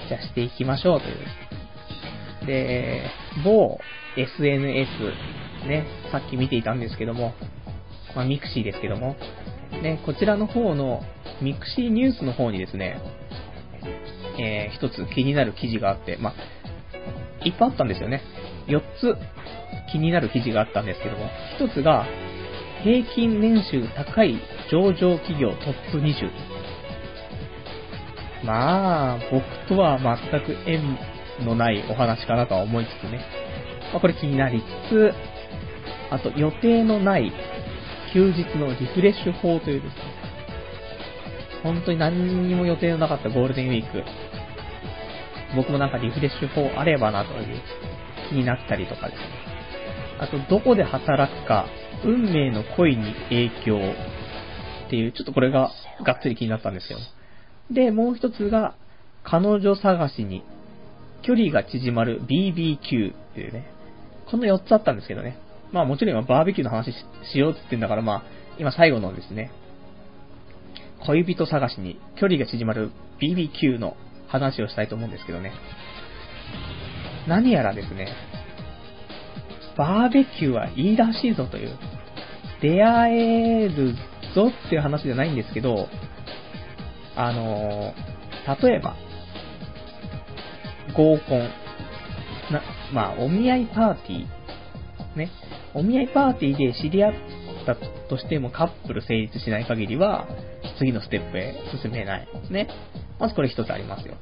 [0.07, 1.15] じゃあしていきましょうという。
[2.45, 3.09] で、
[3.43, 3.79] 某
[4.15, 4.89] SNS、
[5.67, 7.33] ね、さっき見ていたんですけども、
[8.15, 9.15] まあ、 mixiですけども、
[9.81, 11.01] ね、こちらの方の
[11.41, 13.01] mixiニュースの方にですね、
[14.39, 16.33] えー、一つ気になる記事があって、まあ、
[17.45, 18.21] いっぱいあったんですよね。
[18.67, 19.15] 4つ
[19.91, 22.05] 気になる記事があったんですけども、一つが、
[22.83, 24.39] 平均年収高い
[24.71, 26.29] 上場企業トップ20。
[28.45, 30.97] まあ、僕とは全く縁
[31.45, 33.19] のないお話かなとは思いつつね。
[33.91, 35.13] まあ、これ気になりつつ、
[36.11, 37.31] あと予定のない
[38.15, 40.01] 休日のリフレッシュ法というですね、
[41.63, 44.03] 本当に何にも予定のなかったゴールデンウィーク、
[45.53, 47.61] 僕もなんかリフレッシュ法あればなという
[48.29, 49.25] 気になったりとかですね。
[50.19, 51.65] あと、どこで働くか、
[52.05, 53.79] 運命の恋に影響
[54.87, 55.71] っていう、ちょっとこれが
[56.05, 56.99] がっつり気になったんですよ。
[57.69, 58.75] で、もう一つが、
[59.25, 60.41] 彼女探しに
[61.23, 63.65] 距離が縮まる BBQ っていうね。
[64.31, 65.37] この4つあったんですけどね。
[65.71, 66.91] まあもちろん今バーベキューの話
[67.31, 68.23] しようって言ってんだからまあ、
[68.57, 69.51] 今最後のですね、
[71.05, 73.95] 恋人探しに距離が縮まる BBQ の
[74.27, 75.53] 話をしたいと思うんですけどね。
[77.27, 78.07] 何やらですね、
[79.77, 81.77] バーベキューはいいらしいぞという、
[82.61, 83.17] 出会
[83.63, 83.93] える
[84.33, 85.87] ぞっていう話じゃないんですけど、
[87.15, 88.95] あのー、例えば、
[90.93, 91.49] 合コン、
[92.51, 92.61] な、
[92.93, 94.34] まあ、お見合いパーティー、
[95.15, 95.29] ね、
[95.73, 97.13] お見合いパーティーで知り合っ
[97.65, 97.75] た
[98.09, 100.27] としてもカップル成立しない限りは、
[100.77, 102.27] 次のステップへ進めない。
[102.49, 102.67] ね。
[103.19, 104.15] まずこれ一つありますよ。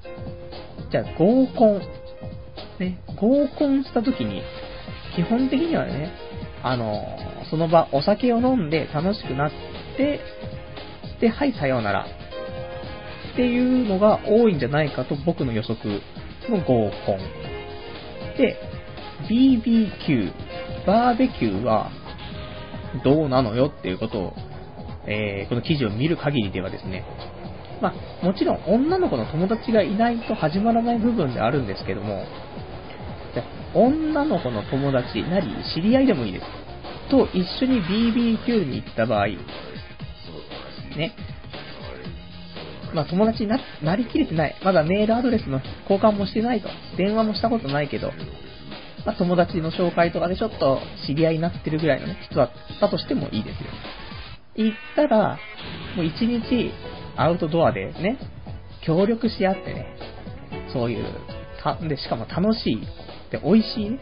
[0.92, 1.82] じゃあ、合コン。
[2.80, 4.44] ね、合コンした時に、
[5.16, 6.12] 基本的にはね、
[6.64, 7.04] あの、
[7.50, 9.52] その場、お酒を飲んで楽しくなっ
[9.98, 10.22] て、
[11.20, 12.06] で、はい、さようなら。
[13.34, 16.02] っていうのが多いんじゃないかと僕の予測
[16.50, 17.20] の合コン。
[18.38, 18.58] で、
[19.30, 20.32] BBQ、
[20.86, 21.92] バーベキューは
[23.04, 24.34] どうなのよっていうことを、
[25.08, 27.06] えー、この記事を見る限りではですね、
[27.82, 32.26] まあ、もちろん女の子の友達がいないと始まらない部分であるんですけども、
[33.74, 36.46] 女の子の友達なり、知り合いでもいいです。
[37.10, 39.28] と一緒に BBQ に行った場合、
[40.96, 41.16] ね。
[42.94, 44.56] まあ友達にななりきれてない。
[44.64, 46.70] まだメールアドレスの交換もしてないと。
[46.98, 48.12] 電話もしたことないけど、
[49.06, 53.70] まあ友達の紹介とかでちょっと知り合いになってるぐらいのね、人だったとしてもいいですよ。
[54.56, 55.40] 行ったら、
[55.96, 56.72] もう一日
[57.16, 58.18] アウトドアでね、
[58.86, 59.88] 協力し合ってね、
[60.72, 61.06] そういう、
[61.64, 64.00] た、で、しかも楽しいって美味しいね、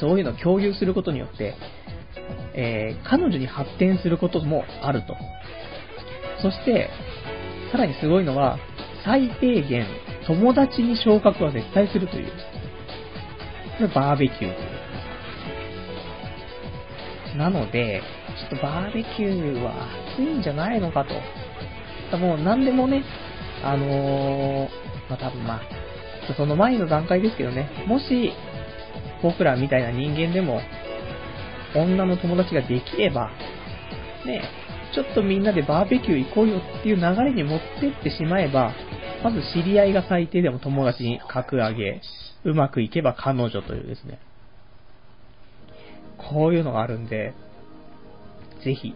[0.00, 1.54] そういうのを共有することによって、
[2.54, 5.14] えー、彼女に発展することもあると。
[6.42, 6.90] そして、
[7.72, 8.58] さらにすごいのは、
[9.04, 9.86] 最低限、
[10.26, 12.32] 友達に昇格は絶対するという。
[13.94, 14.50] バーベキューとい
[17.34, 17.36] う。
[17.36, 18.02] なので、
[18.50, 19.72] ちょっとバーベキューは
[20.14, 22.16] 暑いんじゃないのかと。
[22.16, 23.04] もう何でもね、
[23.62, 24.68] あのー、
[25.10, 25.60] まあ、多分まあ、
[26.36, 28.32] その前の段階ですけどね、もし、
[29.22, 30.60] 僕らみたいな人間でも、
[31.74, 33.30] 女の友達ができれば、
[34.24, 34.42] ね、
[34.94, 38.72] ちょっとみんなでバーベキュー行こうよっていう流れに持ってってしまえば、
[39.22, 42.00] まず知り合いが最低でも友達に格上げ、
[42.46, 44.20] うまくいけば彼女というですね。
[46.16, 47.34] こういうのがあるんで、
[48.64, 48.94] ぜひ、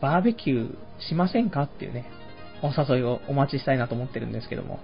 [0.00, 0.76] バーベキュー
[1.08, 2.06] しませんかっていうね、
[2.62, 4.78] お誘いをお待ちしたいなと思ってるんですけども。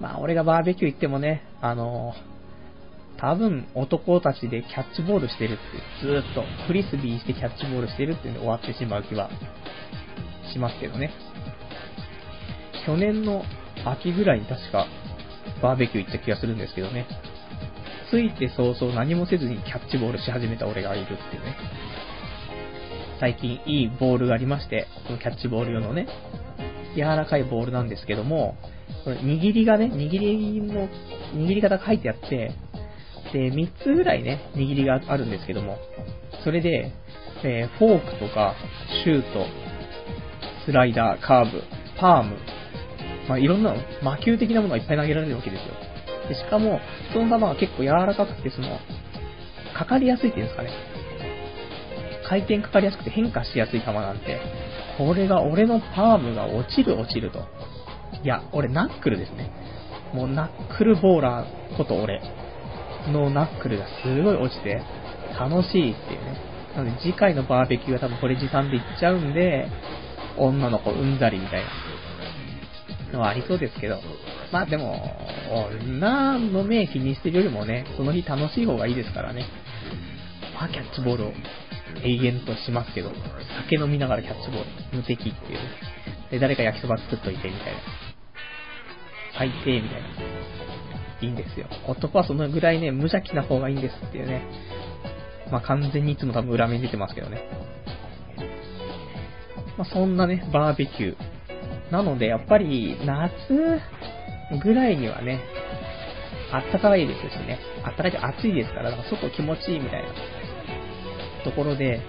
[0.00, 2.14] まあ、俺がバーベキュー行ってもね、あの
[3.16, 9.30] 多分男たちでキャッチボールしてるって、ずっとフリスビーしてキャッチボールしてるっていうんで終わってしまう気は
[10.52, 11.10] しますけどね。
[12.86, 13.44] 去年の
[13.84, 14.86] 秋ぐらいに確か
[15.62, 17.06] バーベキュー行った気がするんですけどね。
[18.10, 21.56] ついて早々何もせずにキャッチボールし始めた俺がいるっていうね。
[23.20, 26.06] 最近いいボールがありまして、このキャッチボール用のね、
[26.94, 28.56] 柔らかいボールなんですけども、
[29.04, 30.88] これ握りがね、握りの、
[31.34, 32.52] 握り方が書いてあって、
[33.32, 35.78] で、3つぐらいね、握りがあるんですけども、
[36.44, 36.92] それで、
[37.42, 38.54] えー、フォークとか、
[39.04, 39.46] シュート、
[40.66, 41.62] スライダー、カーブ、
[41.98, 42.36] パーム、
[43.28, 45.74] まあ、いろんな魔球的なものがいっぱい投げられるわけですよ。
[46.28, 46.80] で、しかも、
[47.12, 48.78] その球が結構柔らかくて、その、
[49.76, 50.70] かかりやすいっていうんですかね。
[52.26, 54.40] 回転かかりやすくて変化しやすい球なんて、
[54.98, 57.40] これが俺のパームが落ちる落ちると。
[58.22, 59.50] いや、俺ナックルですね。
[60.14, 62.22] もうナックルボーラーこと俺
[63.08, 64.82] のナックルがすごい落ちて、
[65.38, 66.36] 楽しいっていうね。
[66.76, 69.68] なので次回のバーベキューは多分これ持参で行っちゃうんで、
[70.36, 71.68] 女の子うんざりみたいな
[73.14, 74.00] のはありそうですけど、
[74.52, 75.16] まあでも、
[75.88, 79.46] 女の目気にしてるよりもね、その日楽しい方がいいですからね。
[80.54, 81.32] まあキャッチボールを
[82.02, 83.12] 永遠としますけど、
[83.64, 84.60] 酒飲みながらキャッチボー
[84.92, 85.58] ル、無敵っていう。
[86.30, 87.78] で、誰か焼きそば作っといてみたいな。
[89.38, 90.08] 最低みたいな。
[91.20, 91.66] いいんですよ。
[91.86, 94.42] 男はそのぐらいね、無邪気な方がいいんですっていうね。
[95.50, 97.42] まあ完全にいつも多分裏目に出てますけどね。
[99.78, 101.33] まあそんなね、バーベキュー。
[101.90, 103.80] なので、やっぱり夏
[104.62, 105.40] ぐらいにはね、
[106.52, 107.58] あったかいですしね。
[107.84, 110.08] あったかいと暑いですから、だか外気持ちいいみたいな
[111.44, 112.00] ところで、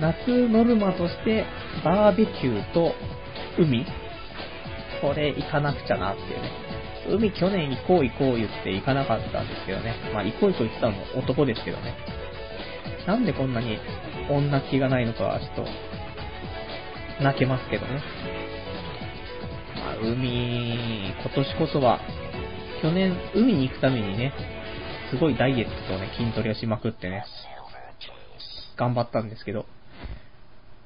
[0.00, 1.44] 夏ノルマとして
[1.84, 2.94] バーベキューと
[3.58, 3.84] 海
[5.00, 6.50] これ行かなくちゃなっていうね。
[7.10, 9.94] 海去年行こう行こう言って行かなかったんですけどね。
[10.12, 11.94] まあ行こう行こう言ってたのも男ですけどね。
[13.06, 13.78] なんでこんなに
[14.28, 15.64] 女気がないのかはちょっと
[17.22, 18.02] 泣けますけどね。
[20.00, 22.00] 海、今年こそは、
[22.82, 24.32] 去年海に行くためにね、
[25.10, 27.24] すごいダイエットとね、筋トレをしまくってね、
[28.76, 29.66] 頑張ったんですけど、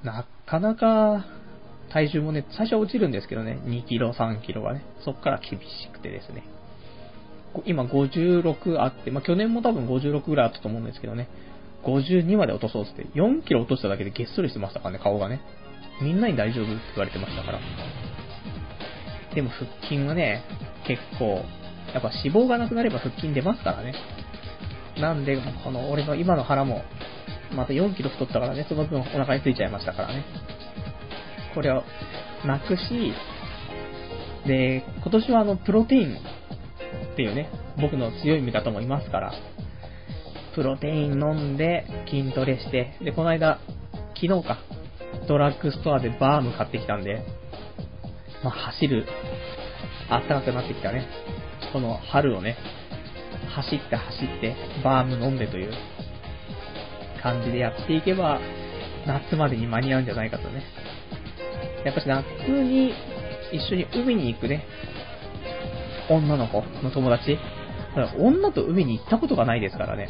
[0.03, 1.25] なかなか
[1.93, 6.45] 体重もね、最初は落ちるんですけどね、2キロ、3キロはね、そっから厳しくてですね。
[7.67, 11.29] 今56あって、まあ、去年も多分56ぐらいあったと思うんですけどね、
[11.85, 15.41] 52まで落とそうって、4キロ落としただけでげっそりしてましたからね、顔がね。
[16.01, 17.61] みんなに大丈夫って言われてましたから。
[19.35, 20.43] でも腹筋はね、
[20.87, 21.45] 結構、
[21.93, 23.95] やっぱ脂肪がなくなれば腹筋出ますからね。
[24.99, 26.83] なんで、この俺の今の腹も、
[27.55, 30.25] また4キロ太ったからね、その分お腹についちゃいましたからね。
[31.55, 31.83] これを
[32.47, 33.13] なくし、
[34.47, 36.17] で、今年はあの、プロテイン
[37.13, 39.33] っていうね、僕の強い味方もいますから、
[40.55, 43.61] プロテイン飲んで筋トレして、で、この間、
[44.15, 44.59] 昨日か、
[45.29, 47.25] ドラッグストアでバーム買ってきたんで、
[48.43, 49.07] まあ、走る、
[50.11, 51.07] 暖かくなってきたね。
[51.73, 52.57] この春をね、
[53.55, 55.73] 走って走って、バーム飲んでという
[57.23, 58.41] 感じでやっていけば、
[59.07, 60.63] 夏までに間に合うんじゃないかとね、
[61.85, 62.93] やっぱし夏に
[63.53, 64.65] 一緒に海に行くね、
[66.11, 67.39] 女の子の友達。
[67.95, 70.09] だ女と海に行ったことがないですからね。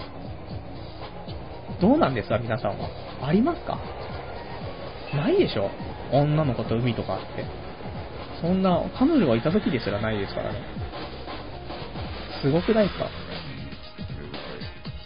[1.80, 2.88] どうなんですか皆さんは。
[3.20, 3.78] ありますか？
[5.14, 5.68] ないでしょ？
[6.12, 7.44] 女の子と海とかって。
[8.42, 10.58] そんな、彼女がいた時ですらないですからね。
[12.42, 13.08] すごくないですか？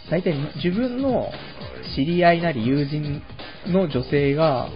[0.09, 1.29] 大体自分の
[1.95, 3.21] 知り合いなり友人
[3.67, 4.69] の女性が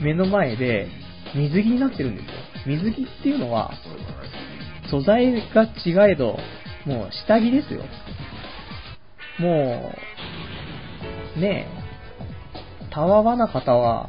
[0.00, 0.88] 目の前で
[1.34, 2.30] 水着になってるんですよ。
[2.66, 3.72] 水着っていうのは、
[4.90, 6.38] 素材が違えど、
[6.86, 7.82] もう下着ですよ。
[9.38, 9.92] も
[11.36, 14.08] う、ねえ、たわわな方は、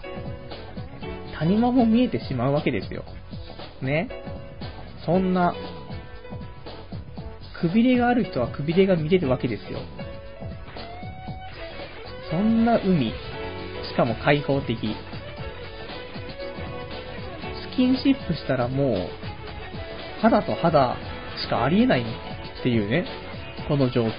[1.38, 3.04] 谷間も見えてしまうわけですよ。
[3.82, 4.10] ね。
[5.06, 5.54] そんな、
[7.62, 9.80] くびれがある人はくびれが見れるわけですよ。
[12.30, 13.14] そんな海、
[13.90, 14.78] しかも開放的。
[17.74, 18.98] スキンシップしたらもう、
[20.22, 20.98] 肌と肌
[21.44, 23.06] しかありえないっていうね、
[23.68, 24.12] この状況。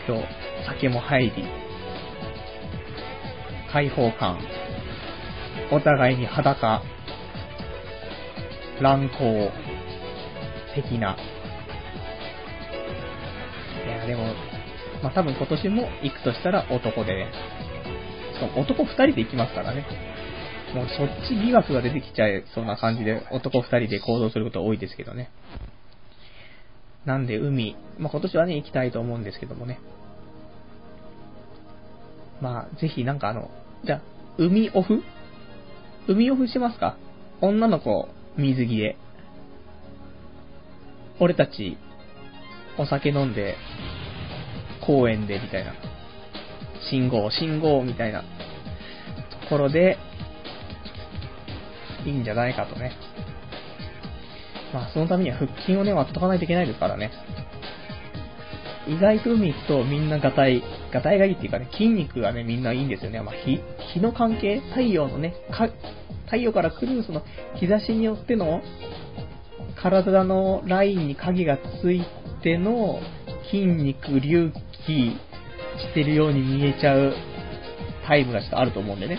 [0.67, 1.45] 酒も入り、
[3.73, 4.39] 開放感、
[5.73, 6.83] お互いに裸、
[8.81, 9.51] 乱行
[10.75, 11.17] 的な。
[13.87, 14.35] いや、でも、
[15.03, 17.33] まあ、多分今年も行くとしたら男でね。
[18.35, 19.85] しかも男二人で行きますからね。
[20.75, 25.31] もうそっち疑惑が出てきちゃいそうな感じで男二人で行動すること多いですけどね。
[27.07, 29.81] なんで海、まあ、今年はね、行きたいと思うんですけどもね。
[32.43, 33.51] まあ、ぜひなんかあの、
[33.85, 34.03] じゃあ、
[34.37, 35.03] 海オフ？
[36.07, 36.97] 海オフしますか？
[37.41, 38.09] 女の子、
[38.39, 38.97] 水着で。
[41.19, 41.77] 俺たち、
[42.79, 43.57] お酒飲んで、
[44.81, 45.75] 公園で、みたいな。
[46.89, 48.23] 信号、信号、みたいな。
[48.23, 48.27] と
[49.51, 49.99] ころで、
[52.07, 52.93] いいんじゃないかとね。
[54.73, 57.11] まあ、そのためには腹筋をね、割っとかないといけないですからね。
[58.89, 60.63] 意外と海行くとみんなガタイ、
[60.93, 63.21] ガタイがいいっていうかね、筋肉がね、みんないいんですよね。
[63.21, 63.61] まあ、日、
[63.93, 65.69] 日の関係太陽のね、か、
[66.25, 67.23] 太陽から来るその
[67.57, 68.63] 日差しによっての
[69.77, 72.03] 体のラインに影がつい
[72.43, 73.01] ての
[73.51, 74.53] 筋肉隆
[74.87, 75.17] 起
[75.79, 77.15] してるように見えちゃう
[78.07, 79.19] タイムがちょっとあると思うんでね。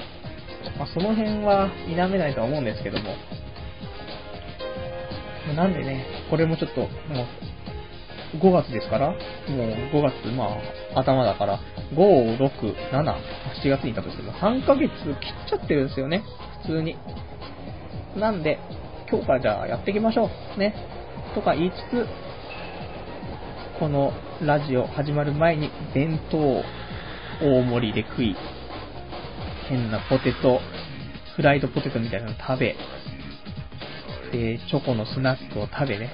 [0.78, 3.16] まあ、その辺は否めないとは思うんですけども。
[5.56, 6.90] なんでね、これもちょっと、もう
[8.38, 9.18] 5月ですから、もう
[9.92, 10.58] 5月、ま
[10.96, 11.60] あ、頭だから、
[11.94, 16.24] 5、6、7、7月にいたとしても、3ヶ月切っちゃってるんですよね、
[16.62, 16.98] 普通に。
[18.16, 18.60] なんで、
[19.10, 20.60] 今日からじゃあやっていきましょう。
[20.60, 20.76] ね。
[21.34, 22.08] とか言いつつ、
[23.80, 28.36] このラジオ始まる前に弁当大盛りで食い、
[29.70, 30.60] 変なポテト、
[31.36, 32.76] フライドポテトみたいなの食べ、
[34.32, 36.12] で、チョコのスナックを食べね、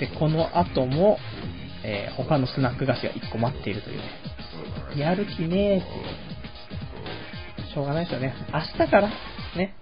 [0.00, 1.18] で、この後も、
[1.84, 4.04] えー、他のスナック菓子が1個待っているというね。
[4.96, 5.54] やる気ねーって
[7.62, 7.72] いう。
[7.72, 8.34] しょうがないですよね。
[8.52, 9.08] 明日から、
[9.56, 9.74] ね。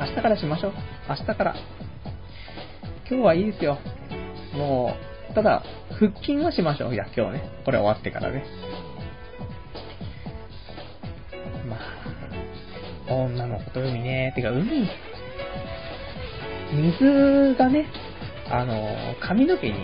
[0.00, 0.72] 明日からしましょう。
[1.08, 1.54] 明日から。
[3.08, 3.78] 今日はいいですよ。
[4.54, 4.94] も
[5.30, 5.62] う、ただ、
[5.98, 6.94] 腹筋はしましょう。
[6.94, 7.50] いや、今日ね。
[7.64, 8.44] これ終わってからね。
[11.68, 11.76] ま
[13.08, 14.32] あ、女の子と海ね。
[14.34, 14.88] てか、海、
[16.72, 17.86] 水がね、
[18.50, 19.74] あの、髪の毛に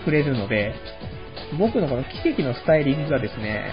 [0.00, 0.74] 触れるので、
[1.58, 3.70] 僕のこの奇跡のスタイリングがですね、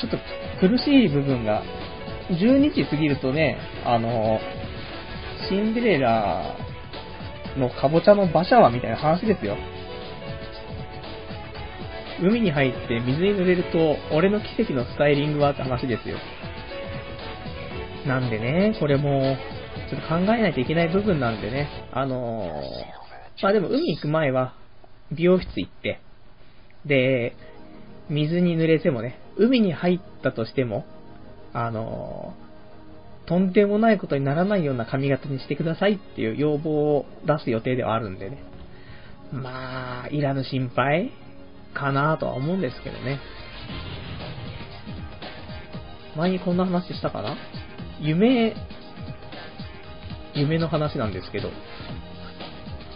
[0.00, 0.18] ちょっと
[0.60, 1.62] 苦しい部分が、
[2.30, 4.38] 12時過ぎるとね、あの、
[5.48, 6.56] シンデレラ
[7.56, 9.56] のカボチャの馬車はみたいな話ですよ。
[12.20, 16.18] 海に入って水に濡れると、俺の奇跡のスタイリングはって話ですよ。
[18.06, 19.36] なんでね、これも、
[19.90, 24.54] ちょっと考えないといけない部分なんでね、あのー、まあでも海行く前は、
[25.10, 26.00] 美容室行って、
[26.84, 27.34] で、
[28.10, 30.84] 水に濡れてもね、海に入ったとしても、
[31.52, 38.38] あのー、とんでもないことにならないような髪型にしてくださいっていう要望を出す予定ではあるんでね。
[39.32, 41.12] まあ、いらぬ心配
[41.74, 43.20] かなとは思うんですけどね。
[46.16, 47.36] 前にこんな話したかな？
[48.00, 48.54] 夢
[50.38, 51.50] 夢の話なんですけど、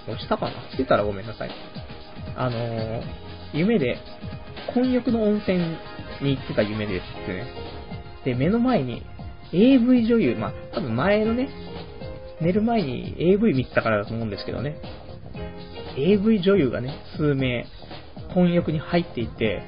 [0.09, 0.53] 押したかな？
[0.71, 1.51] してたらごめんなさい。
[2.37, 3.03] あのー、
[3.53, 3.99] 夢で、
[4.75, 5.59] 混浴の温泉
[6.21, 7.47] に行ってた夢ですってね。
[8.25, 9.03] で、目の前に
[9.53, 11.49] AV 女優、まあ、多分前のね、
[12.41, 14.77] 寝る前に AV 見てたからだと思うんですけどね。
[15.97, 17.67] AV 女優がね、数名、
[18.35, 19.63] 混浴に入っていて、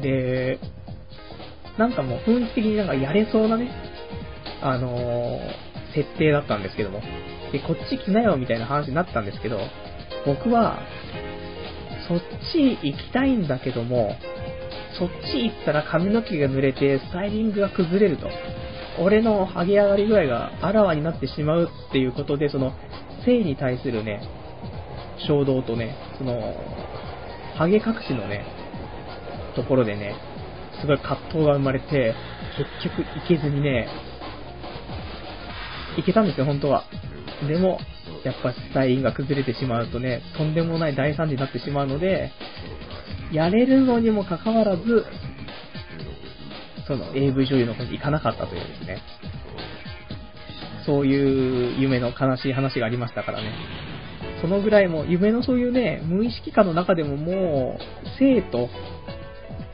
[0.00, 0.58] で、
[1.78, 3.70] なんかもう雰囲気的になんかやれそうなね、
[4.60, 7.00] あのー設定だったんですけども。
[7.52, 9.58] で、こっち来なよみたいな話になったんですけど、
[10.26, 10.80] 僕は、
[12.08, 12.20] そっ
[12.52, 14.16] ち行きたいんだけども、
[14.98, 18.28] そっち行ったら髪の毛が濡れてスタイリングが崩れると。
[18.98, 22.72] 俺の剥げ上がり具合があらわになってしまうっていうことで、その、
[23.24, 24.20] 性に対するね、
[25.26, 26.54] 衝動とね、その、
[27.56, 28.44] ハゲ隠しのね、
[29.54, 30.14] ところでね、
[30.80, 32.14] すごい葛藤が生まれて、
[32.82, 33.88] 結局行けずにね、
[36.00, 36.84] 行けたんですよ、本当は。
[37.46, 37.78] でも、
[38.24, 42.30] やっぱスタインが崩れてしまうとね、とんでもない大惨事になってしまうので、
[43.32, 45.04] やれるのにもかかわらず、
[46.86, 48.98] その AV 女優の方に行かなかったというですね、
[50.84, 51.06] そう。
[51.06, 53.52] いう夢の悲しい話がありましたからね。
[54.40, 58.68] そのぐらいも、夢のそういうね、無意識化の中でももう、性と、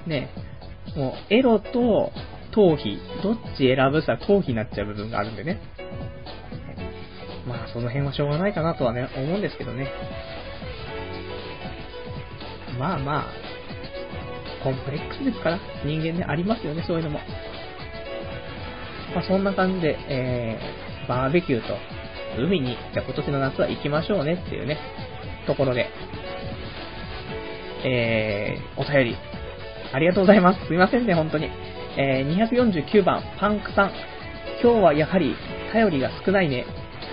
[0.06, 0.28] ね、
[0.96, 2.12] もうエロと
[2.56, 5.60] 頭皮、どっち選ぶさ頭皮になっちゃう部分があるんでね。
[7.46, 9.92] まあ、その辺はしょうがないかなとはね、思うんですけどね。
[12.78, 17.20] まあまあ、コンプレックスですから、人間でありますよね、そういうのも。
[19.14, 21.76] まあ、そんな感じで、えー、バーベキューと
[22.38, 24.78] 海に、じゃあ今年の夏は行きましょうねっていうね、
[25.46, 25.90] ところで、
[27.84, 29.16] えー、お便り、
[29.92, 30.66] ありがとうございます。
[30.66, 31.50] すいませんね、本当に。
[31.98, 33.90] えー、249番、パンクさん。
[34.62, 35.34] 今日はやはり、
[35.72, 36.66] 頼りが少ないね。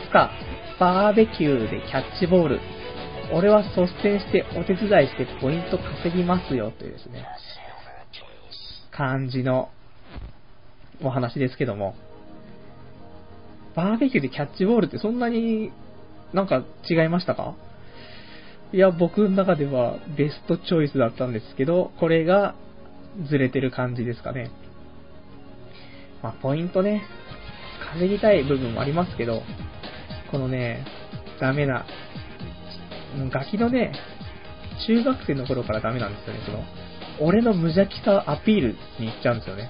[0.09, 0.29] つか、
[0.77, 2.59] バーベキューでキャッチボール。
[3.31, 7.25] 俺は率先してお手伝いしてポイント稼ぎますよ、というですね、
[8.91, 9.69] 感じの
[11.01, 11.95] お話ですけども。
[13.75, 15.71] バーベキューでキャッチボールってそんなに
[16.33, 17.55] なんか違いましたか？
[18.73, 22.53] いや、僕の中ではベストチョイスだったんですけど、これが
[23.29, 24.51] ずれてる感じですかね。
[26.23, 27.03] まあ、ポイントね、
[27.91, 29.43] 稼ぎたい部分もありますけど、
[30.31, 30.85] このね、
[31.39, 31.85] ダメな、
[33.29, 33.93] ガキのね、
[34.87, 36.63] 中学生の頃からダメなんですよね、その、
[37.19, 38.67] 俺の無邪気さアピール
[38.99, 39.69] に行っちゃうんですよね。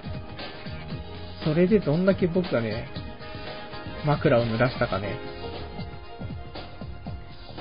[1.43, 2.87] それでどんだけ僕がね、
[4.05, 5.17] 枕を濡らしたかね、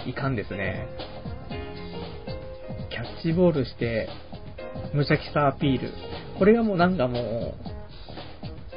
[0.06, 0.86] いかんですね。
[2.90, 4.10] キャッチボールして、
[4.92, 5.92] 無邪気さアピール。
[6.38, 7.71] これがもうなんかもう、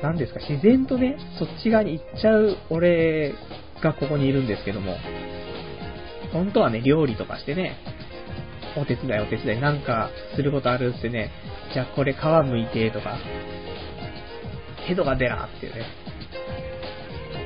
[0.01, 3.33] なんですか、自然とね、そっち側に行っちゃう俺
[3.81, 4.95] がここにいるんですけども、
[6.33, 7.77] 本当はね、料理とかしてね、
[8.77, 11.31] お手伝いお手伝いなんかすることあるってね、
[11.73, 13.17] じゃあこれ皮むいてとか、
[14.85, 15.85] ヘドが出らっていうね、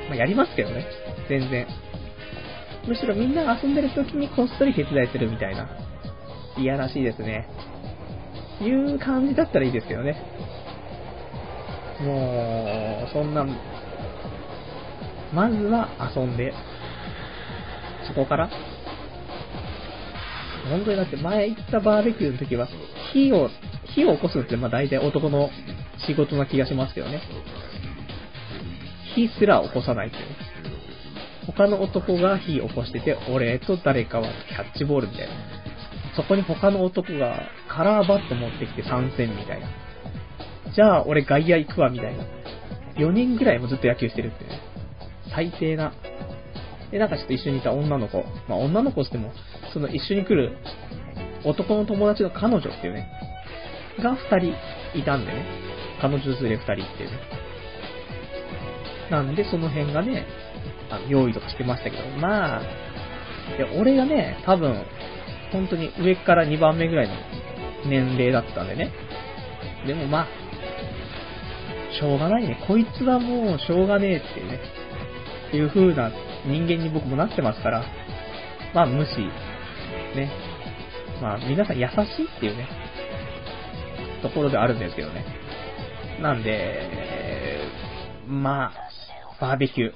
[0.10, 0.86] まあ、やりますけどね。
[1.30, 1.68] 全然。
[2.88, 5.70] むしろみんなが遊んでる時にこっそり手伝いするみたいな。
[6.58, 7.48] いやらしいですね。
[8.62, 10.16] いう感じだったらいいですけどね。
[12.02, 13.46] もう、そんな、
[15.34, 16.54] まずは遊んで、
[18.08, 18.50] そこから
[20.70, 22.68] 本当にだって前行ったバーベキューの時は、
[23.12, 23.50] 火を、
[23.96, 25.50] 火を起こすってまあ大体男の
[26.06, 27.22] 仕事な気がしますけどね。
[29.16, 30.24] 火すら起こさないっていう。
[31.48, 35.34] 他の男が火起こしてて、俺と誰かはキャッチボールみたいな。
[36.16, 39.68] そこに他の男がカラーバット持ってきて参戦みたいな。
[40.76, 42.24] じゃあ俺外野行くわみたいな。
[42.98, 44.62] 4人ぐらいもずっと野球してるってね。
[45.34, 45.94] 最低な。
[46.92, 48.24] で、なんかちょっと一緒にいた女の子。
[48.48, 49.32] まあ女の子っても、
[49.74, 50.58] その一緒に来る
[51.46, 53.08] 男の友達の彼女っていうね。
[54.02, 55.46] が2人いたんでね。
[56.02, 57.20] 彼女連れ2人っていうね。
[59.12, 60.26] なんで、その辺がね、
[60.90, 64.84] あの用意とかしてましたけど、まあ、いや俺がね、多分、
[65.52, 67.14] 本当に上から2番目ぐらいの
[67.88, 68.92] 年齢だったんでね。
[69.88, 70.28] でもまあ、
[71.92, 72.64] しょうがないね。
[72.68, 74.60] こいつはもうしょうがねえっていうね、
[75.48, 76.12] っていう風な
[76.46, 77.84] 人間に僕もなってますから、
[78.74, 79.20] まあ無視、
[80.16, 80.32] ね。
[81.22, 82.68] まあ皆さん優しいっていうね、
[84.22, 85.26] ところであるんですけどね。
[86.22, 87.68] なんで、
[88.28, 88.74] まあ、
[89.42, 89.94] バーベキュー。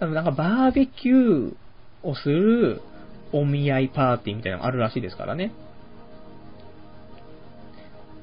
[0.00, 1.54] 多分なんかバーベキュー
[2.02, 2.82] をする
[3.32, 5.52] お見合いパーティーみたいなのがあるらしいですからね。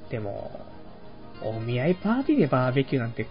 [0.10, 0.67] でも、
[1.44, 3.28] お見合いパーティーでバーベキューなんて、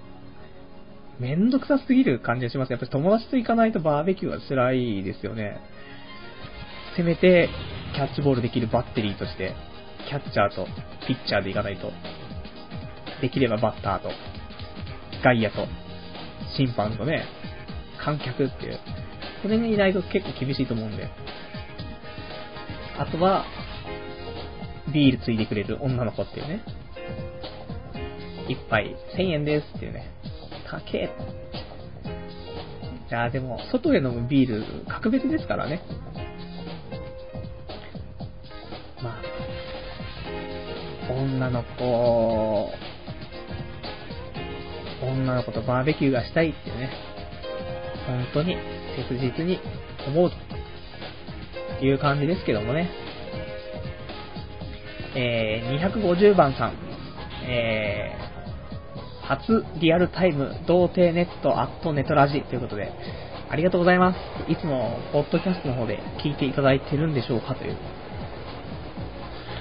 [1.18, 2.70] めんどくさすぎる感じがします。
[2.70, 5.58] やっぱり友達と行かないとバーベキューは辛いですよね。
[6.96, 7.48] せめて、
[7.94, 9.54] キャッチボールできるバッテリーとして、
[10.08, 10.66] キャッチャーと
[11.06, 11.90] ピッチャーで行かないと、
[13.20, 14.10] できればバッターと、
[15.22, 15.66] 外野と、
[16.56, 17.24] 審判とね、
[17.98, 18.78] 観客っていう、
[19.42, 21.08] これがいないと結構厳しいと思うんで。
[22.98, 23.44] あとは、
[24.92, 26.60] ビールついてくれる女の子っていうね。
[28.48, 30.10] 一杯1000円ですっていうね。
[30.70, 31.10] 高え。
[33.08, 35.80] いやでも、外で飲むビール、格別ですからね。
[39.02, 39.22] まあ、
[41.12, 42.72] 女の子
[45.02, 46.90] 女の子とバーベキューがしたいっていうね、
[48.06, 48.56] 本当に
[49.08, 49.60] 切実に
[50.06, 50.30] 思う
[51.78, 52.90] という感じですけどもね。
[55.14, 56.74] えー、250番さん、
[57.48, 58.25] えー、
[59.28, 62.92] 初リアルタイム童貞ネットアットネトラジということで、
[63.48, 64.18] ありがとうございます。
[64.50, 67.78] いつも、ポッドキャストの方で聞いていただいてるんでしょうかというと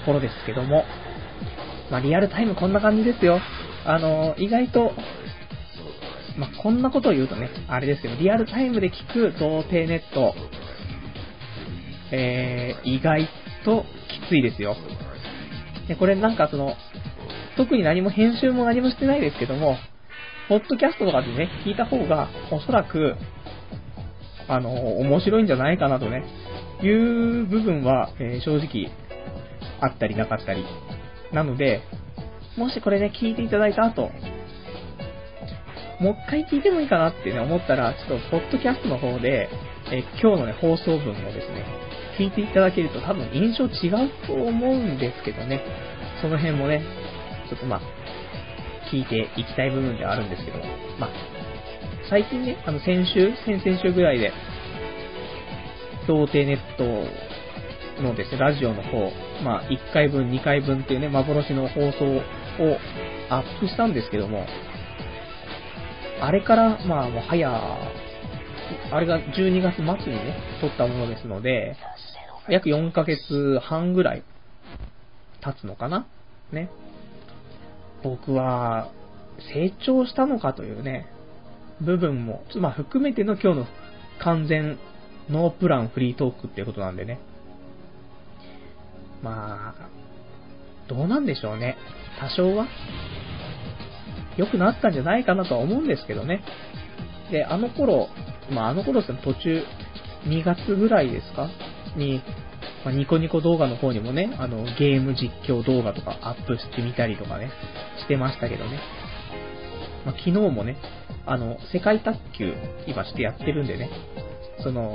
[0.06, 0.86] ころですけども、
[1.92, 3.40] まあ、リアルタイムこんな感じですよ。
[3.86, 4.92] あの、意外と、
[6.38, 10.34] まあ、こんなことを言うとね、あれですけど、リアルタイムで聞く童貞ネット、
[12.12, 13.28] えー、意外
[13.64, 13.84] と
[14.24, 14.76] きついですよ。
[15.88, 16.76] で、これなんかその、
[17.58, 19.78] 特に何も編集も何もしてないですけども、
[20.48, 23.16] ポッドキャストとかでね、聞いた方が、おそらく、
[24.48, 26.24] あの、面白いんじゃないかなとね、
[26.84, 28.92] いう部分は、えー、正直、
[29.82, 30.64] あったりなかったり。
[31.34, 31.82] なので、
[32.58, 34.12] もしこれね、聞いていただいた後、
[36.00, 39.50] もう一回聞いてもいいかなってね、思ったら、ちょっと、ポッドキャストの方で、
[39.92, 41.66] えー、今日のね、放送分をですね、
[42.20, 45.62] 聞いていただけると多分印象違うと思うんですけどね、
[46.22, 46.82] その辺もね、
[47.50, 47.82] ちょっとまあ、
[48.92, 50.60] 聞いていきたい部分ではあるんですけど、
[51.00, 51.10] まあ、
[52.10, 54.32] 最近ね、あの、先週、先々週ぐらいで、
[56.08, 56.84] 童貞ネット
[58.04, 59.12] のですね、ラジオの方、
[59.44, 62.22] まあ、1回分、2回分っていうね、幻の放送を
[63.30, 64.46] アップしたんですけども、
[66.22, 67.50] あれから、まあ、もう早、
[68.92, 71.76] あれが12月末にね、撮ったものですので、
[72.50, 74.24] 約4ヶ月半ぐらい
[75.42, 76.06] 経つのかな？
[76.52, 76.70] ね。
[78.06, 78.92] 僕は
[79.52, 81.08] 成長したのかというね、
[81.82, 83.66] 部分も、まあ含めての今日の
[84.20, 84.78] 完全
[85.28, 87.20] ノープランフリートークっていうことなんでね。
[89.24, 89.90] まあ、
[90.88, 91.78] どうなんでしょうね。
[92.20, 92.68] 多少は
[94.38, 96.44] 良くなったんじゃないかなとは思うんですけどね。
[97.32, 98.10] で、あの頃、
[98.52, 99.64] まああの頃って途中、
[100.28, 101.50] 2月ぐらいですか？
[101.98, 102.22] に、
[102.84, 107.52] まあ、ニコニコ動画の方にもね、あの、ゲーム実況動画とかアップしてみたりとかね、
[108.00, 108.80] してましたけどね。
[110.06, 110.78] まあ、昨日もね、
[111.26, 112.54] あの、世界卓球、
[112.88, 113.90] 今してやってるんでね、
[114.64, 114.92] その、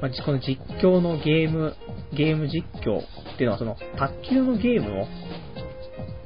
[0.00, 1.74] まあ、この実況のゲーム、
[2.12, 5.06] ゲーム実況っていうのはその、卓球のゲームを、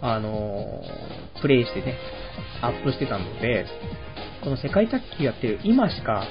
[0.00, 0.80] あの
[1.42, 1.96] プレイしてね、
[2.62, 3.66] アップしてたので、
[4.42, 6.24] この世界卓球やってる今しか、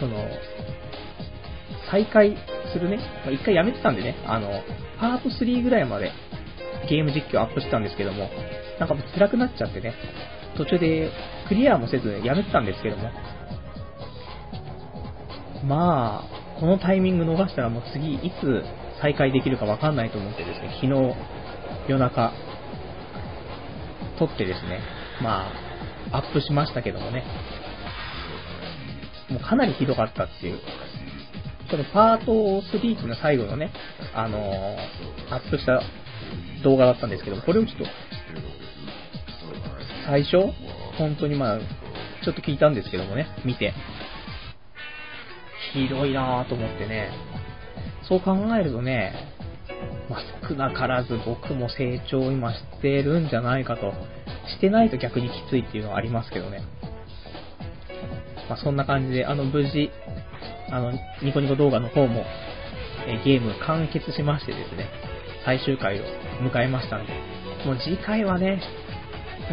[0.00, 0.16] その、
[1.94, 2.36] 再開
[2.72, 4.50] するね、まあ、一回やめてたんでね、あの、
[4.98, 6.10] パート3ぐらいまで
[6.90, 8.28] ゲーム実況アップしてたんですけども、
[8.80, 9.94] なんか辛くなっちゃってね、
[10.56, 11.12] 途中で
[11.46, 13.10] クリアもせずやめてたんですけども、
[15.64, 18.64] まあ、このタイミング逃したらもう次いつ
[19.00, 21.14] 再開できるかわかんないと思ってですね、昨日
[21.88, 22.32] 夜中、
[24.18, 24.80] 撮ってですね、
[25.22, 25.52] ま
[26.10, 27.22] あ、アップしましたけどもね、
[29.30, 30.58] もうかなりひどかったっていう。
[31.74, 33.72] このパート3っていうの最後のね、
[34.14, 35.82] あのー、アップした
[36.62, 37.84] 動画だったんですけど、これをちょっと、
[40.06, 40.36] 最初、
[40.96, 43.74] 本当にまあ、ちょっと聞いたんですけどもね、見て。
[45.72, 47.10] ひどいなぁと思ってね。
[48.08, 49.12] そう考えるとね、
[50.08, 53.92] まあ、少なからず僕も成長を今してるんじゃないかと。
[54.46, 56.62] してないと逆にきついっていうのはありますけどね。
[58.48, 59.90] まあ、そんな感じで、あの、無事、
[60.70, 60.92] あの、
[61.22, 62.24] ニコニコ動画の方も、
[63.06, 64.88] えゲーム完結しましてですね、
[65.44, 66.04] 最終回を
[66.42, 67.12] 迎えましたんで、
[67.64, 68.62] もう次回はね、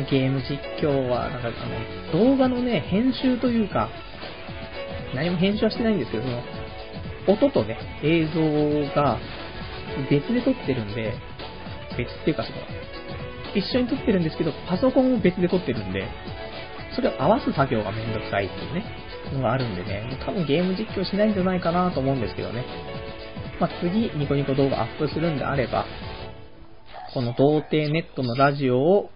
[0.10, 3.90] ゲーム実況は、なんかあの、動画のね、編集というか、
[5.14, 6.42] 何も編集はしてないんですけど、その、
[7.28, 9.20] 音とね、映像が
[10.10, 11.14] 別で撮ってるんで、
[11.98, 12.58] 別っていうかその、
[13.54, 16.08] 一緒に撮ってるんですけど、パソコンも別で撮ってるんで、
[16.96, 18.86] それを合わす作業がめんどくさいっていうね、
[19.34, 22.66] のがあるんでね、多分ゲーム実況しないんじゃないかなと思うんですけどね。
[23.60, 25.86] まあ、次、ニコニコ動画アップするんであれば、
[27.14, 29.10] この童貞ネットのラジオを、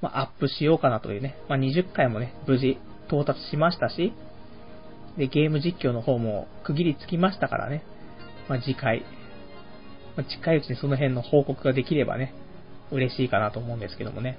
[0.00, 2.78] まあ、アップしようかなというね、まあ、20回もね、無事
[3.08, 4.12] 到達しましたし、
[5.18, 7.82] で、ゲーム実況の方も区切りつきましたからね、
[8.48, 9.04] まあ、次回、
[10.16, 12.34] まあ、近いうちにその辺の報告ができればね、
[12.90, 14.38] 嬉しいかなと思うんですけどもね。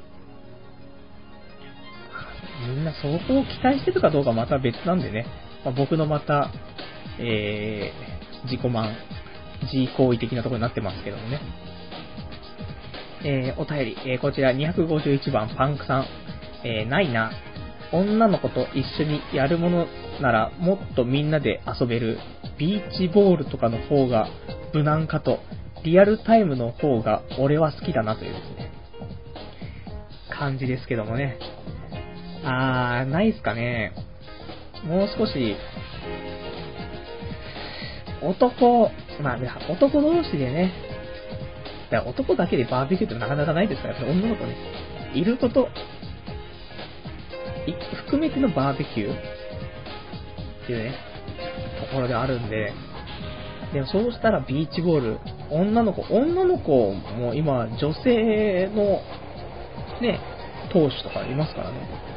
[2.68, 5.26] みんなそこを期待してるかどうかまた別なんでね、
[5.66, 6.51] まあ、僕のまた、
[7.20, 8.95] えー、自己満、
[9.72, 11.39] 自行為的なところになってますけどもね。
[13.24, 16.05] えー、お便り、えー、こちら251番パンクさん、
[16.64, 17.32] えー、ないな。
[17.93, 19.86] 女の子と一緒にやるもの
[20.22, 22.20] ならもっとみんなで遊べる
[22.57, 24.30] ビーチボールとかの方が
[24.74, 25.39] 無難かと、
[25.84, 28.72] リアルタイムの方が俺は好きだなというですね、
[30.30, 31.38] 感じですけどもね。
[32.44, 33.94] あー、ないっすかね。
[34.86, 35.56] もう少し、
[38.22, 39.38] 男、まあ、
[39.70, 40.74] 男同士でね、
[41.92, 44.56] だ男だけでバーベキューってなかなかないですから、女の子ね、
[45.14, 45.68] いること、
[48.06, 49.18] 含めてのバーベキューっ
[50.66, 50.96] ていうね、
[51.89, 52.74] ところであるんで、
[53.74, 55.20] でもそうしたらビーチボール、
[55.50, 59.02] 女の子、女の子も今女性の
[60.02, 60.20] ね、
[60.74, 62.11] 投手とかいますからね。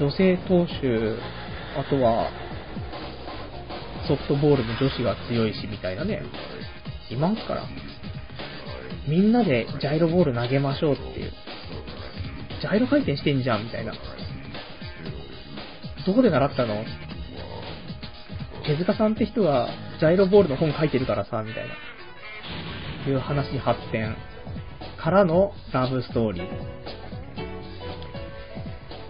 [0.00, 1.16] 女性投手、
[1.76, 2.30] あとは、
[4.06, 6.22] ソフトボールの女子が強いし、みたいなね、
[7.10, 7.64] いますから。
[9.08, 11.32] みんなでジャイロボール投げましょうっていう。
[12.60, 13.92] ジャイロ回転してんじゃん、みたいな。
[16.06, 16.84] どこで習ったの？
[18.66, 19.68] 手塚さんって人が
[19.98, 23.10] ジャイロボールの本書いてるからさ、みたいな。
[23.10, 24.16] いう話に発展。
[24.98, 26.48] からのラブストーリー。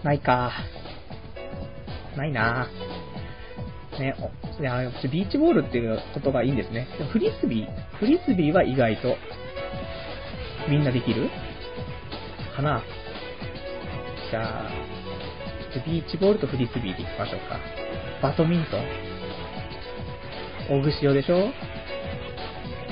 [0.03, 0.51] ないか。
[2.17, 6.87] ないなぁね、おいや、ビーチボールっていうことがいいんですね。
[7.11, 9.17] フリスビー、フリスビーは意外と、
[10.69, 11.29] みんなできる？
[12.55, 12.81] かな
[14.31, 14.69] じゃあ、
[15.85, 17.59] ビーチボールとフリスビーでいきましょうか。
[18.21, 18.83] バドミントン。
[20.79, 21.51] 大串よでしょ？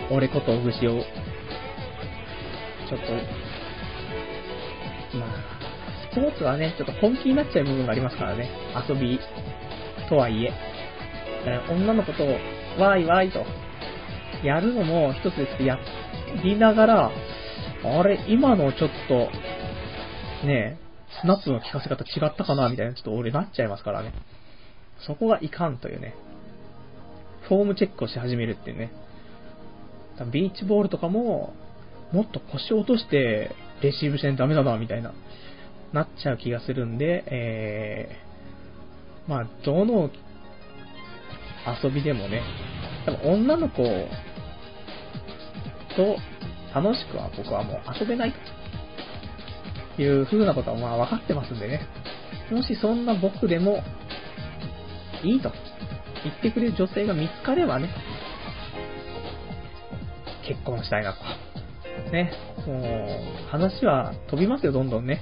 [0.09, 1.03] 俺こと大串よ。
[2.89, 3.11] ちょっと、
[5.17, 5.56] まあ、
[6.17, 8.49] ポーツはね、ちょっと本気になっちゃう部分がありますからね。
[8.89, 9.19] 遊び
[10.09, 10.51] とはいえ。
[11.69, 12.23] 女の子と、
[12.81, 13.45] わーいわーいと、
[14.43, 15.79] やるのも一つですけど、や
[16.43, 17.11] りながら、
[17.83, 19.29] あれ、今のちょっと、
[20.45, 20.79] ね
[21.21, 24.13] スナップの聞かせ方違ったかなみたいな、ちょっと俺なっちゃいますからね。
[25.05, 26.15] そこがいかんというね。
[27.47, 28.91] フォームチェックをし始めるっていうね。
[30.31, 31.53] ビーチボールとかも、
[32.11, 33.51] もっと腰を落として
[33.81, 35.13] レシーブしないとダメだな、みたいな、
[35.93, 40.09] なっちゃう気がするんで、えー、まあ、どの
[41.83, 42.41] 遊びでもね、
[43.05, 43.83] 多分女の子
[45.95, 46.17] と
[46.73, 48.33] 楽しくは僕はもう遊べない
[49.95, 51.87] という風なことはまあ分かってますんでね。
[52.51, 53.83] もしそんな僕でも
[55.23, 55.51] いいと
[56.23, 57.89] 言ってくれる女性が見つかればね、
[60.47, 61.19] 結婚したいなと。
[62.11, 62.31] ね、
[62.65, 62.79] も
[63.45, 65.21] う話は飛びますよ、どんどんね。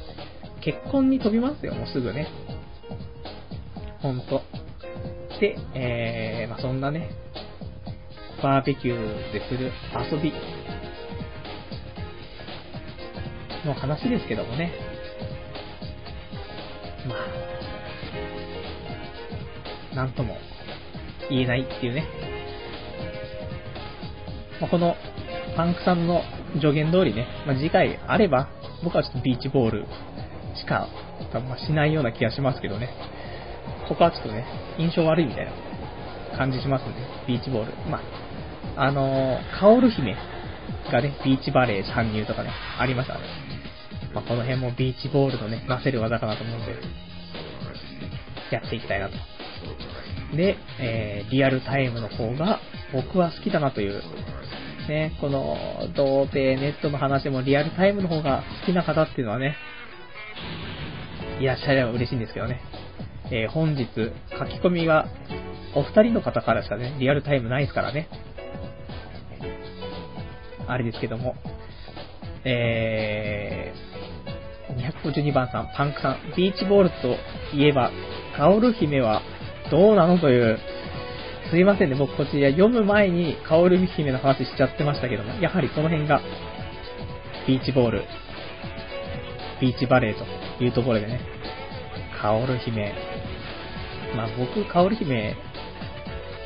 [0.65, 2.27] 結婚に飛びますよ、もうすぐね。
[4.01, 4.41] ほんと。
[5.39, 7.11] で、えー、まあ、そんなね、
[8.41, 9.71] バーベキューでする
[10.11, 10.33] 遊び
[13.63, 14.71] の話ですけどもね。
[17.07, 17.13] ま
[19.93, 20.35] あ、なんとも
[21.29, 22.07] 言えないっていうね。
[24.59, 24.95] まあ、この
[25.55, 26.23] パンクさんの
[26.55, 28.49] 助言通りね、まあ、次回あれば、
[28.83, 29.85] 僕はちょっとビーチボール
[30.55, 30.87] しか、
[31.31, 32.89] 多分ましないような気がしますけどね。
[33.87, 34.45] ここはちょっとね、
[34.77, 35.51] 印象悪いみたいな
[36.37, 36.95] 感じしますんで、
[37.27, 37.71] ビーチボール。
[37.89, 37.99] ま
[38.75, 40.15] あ、あのー、カオル姫
[40.91, 43.21] がね、ビーチバレー参入とかね、ありましたね。
[44.13, 46.75] まあ、この辺もビーチボールのね、なせる技かなと思うんで、
[48.51, 49.15] やっていきたいなと。
[50.35, 52.59] で、えー、リアルタイムの方が
[52.93, 54.01] 僕は好きだなという、
[54.87, 55.57] ね、この
[55.95, 59.55] 童貞ネットの話もリアルタイムの方が好きな方っていうのはね、
[61.39, 62.61] いらっしゃれば嬉しいんですけどね。
[63.31, 65.07] えー、本日、書き込みが
[65.73, 68.07] お二人の方からしかね、リアルタイムないですからね。
[70.67, 71.35] あれですけども。
[72.47, 77.17] えー、252番さん、パンクさん、ビーチボールと
[77.55, 77.91] いえば、
[78.37, 79.21] カオル姫は
[79.71, 80.59] どうなのという、
[81.49, 86.21] すいませんね、僕こちら読む前にカオル姫の話しちゃってましたけども、やはりこの辺が、
[87.47, 88.03] ビーチボール、
[89.59, 90.23] ビーチバレーと
[90.63, 91.19] いうところでね、
[92.21, 92.93] カオル姫、
[94.15, 95.35] まあ僕、カオル姫、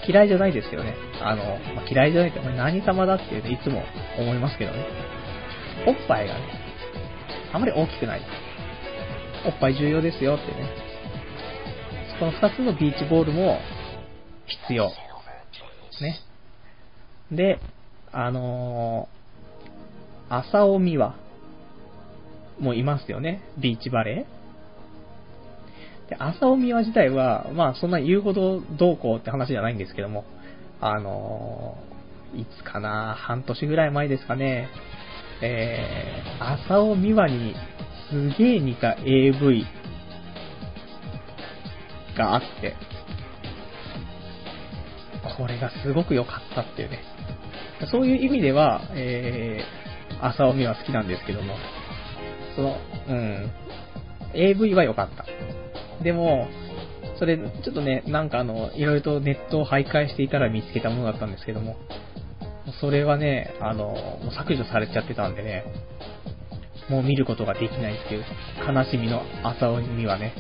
[0.08, 0.96] 嫌いじゃないですけどね。
[1.22, 1.44] あの、
[1.76, 3.84] まあ、嫌いじゃないって、何様だっていうね、いつも
[4.18, 4.86] 思いますけどね。
[5.86, 6.42] おっぱいがね、
[7.54, 8.22] あまり大きくない。
[9.46, 10.70] おっぱい重要ですよってね。
[12.20, 13.60] この2つのビーチボールも
[14.48, 14.92] 必要。
[16.02, 16.20] ね。
[17.32, 17.60] で、
[18.12, 21.16] あのー、朝尾美和
[22.60, 23.42] もいますよね。
[23.58, 26.10] ビーチバレー。
[26.10, 30.26] で、朝尾美和自体は、まあそんな言うほどどうこうって話じゃないんですけども、
[30.82, 34.70] あのー、いつかな、半年ぐらい前ですかね、
[35.42, 37.56] えー、朝尾美和に
[38.10, 39.66] すげえ似た AV
[42.18, 42.76] があって、
[45.38, 47.00] これがすごく良かったっていうね。
[47.92, 51.56] そういう意味では、えー、朝尾美は好きなんですけども、
[52.60, 53.52] その、うん、
[54.34, 55.26] AV は良かった。
[56.04, 56.48] でも、
[57.18, 61.78] それ、ちょっとね、なんかあの、いろいろとネットを徘徊していたら見つけたものだったんですけども、
[62.82, 65.64] それはね、あの、もう削除されちゃってたんでね、
[66.90, 68.26] もう見ることができないっていう
[68.68, 70.34] 悲しみの朝鬼はね、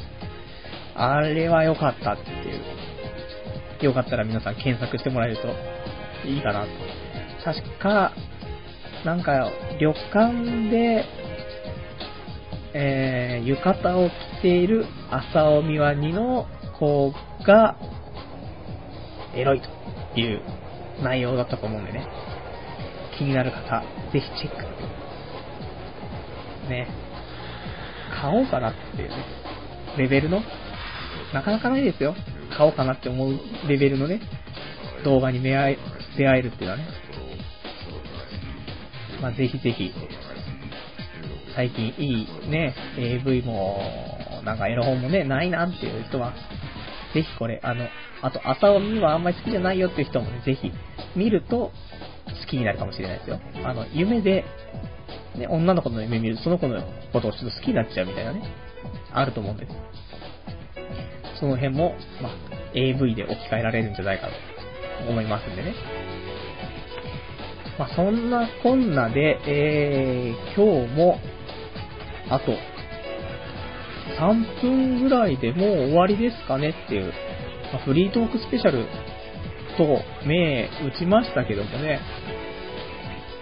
[0.95, 2.61] あれは良かったっていう。
[3.81, 5.47] よかったら皆さん検索してもらえると
[6.27, 6.67] いいかなと。
[7.45, 8.11] 確か、
[9.05, 9.49] なんか、
[9.79, 11.05] 旅館で、
[13.39, 16.47] 浴衣を着ている朝尾美和2の
[16.79, 17.13] 子
[17.45, 17.77] が、
[19.35, 20.41] エロいという
[21.03, 22.07] 内容だったと思うんでね。
[23.17, 24.63] 気になる方、ぜひチェック。
[26.69, 26.87] ね。
[28.21, 29.15] 買おうかなっていうね、
[29.97, 30.41] レベルの、
[31.33, 32.15] なかなかないですよ。
[32.55, 34.21] 買おうかなって思うレベルのね、
[35.03, 35.77] 動画に出会
[36.17, 36.87] えるっていうのはね。
[39.21, 39.93] まあ、ぜひぜひ、
[41.55, 43.79] 最近いいね、AV も、
[44.43, 46.33] なんかエロ本もね、ないなっていう人は、
[47.13, 47.87] ぜひこれ、あの、
[48.21, 50.71] あと、朝を見はあんまり好きじゃないよっていう人もね、ぜひ、
[51.15, 51.71] 見ると、
[52.27, 53.39] 好きになるかもしれないですよ。
[53.63, 54.45] あの、夢で、
[55.35, 56.81] ね、女の子の夢見ると、その子の
[57.11, 58.43] ことをちょっと好きになっちゃうみたいなね、
[59.11, 59.71] あると思うんです。
[61.39, 62.31] その辺も、まあ、
[62.73, 65.73] AV で置き換えられるんじゃないかと思いますんでね。
[67.77, 71.17] まあ、そんなこんなで、えー、今日も、
[72.29, 72.53] あと、
[74.19, 77.13] 3分ぐらいでもう終わりですかねっていう、
[77.73, 78.85] まあ、フリートークスペシャル
[79.77, 81.99] と目打ちましたけどもね、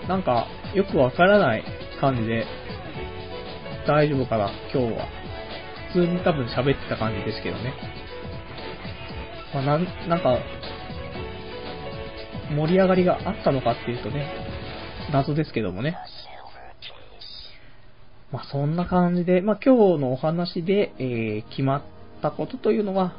[0.08, 1.64] なんかよくわからない
[2.00, 2.46] 感じで、
[3.88, 5.08] 大丈夫かな、今日は。
[5.94, 7.74] 普通に多分喋ってた感じですけどね。
[9.54, 10.38] まあ、なん、なんか、
[12.56, 14.28] 盛り上がりがあったのかっていうとね、
[15.12, 15.98] 謎ですけどもね。
[18.32, 21.84] まあ、そんな感じで、まあ、今日のお話で、えー、決まっ
[22.22, 23.16] たことというのは、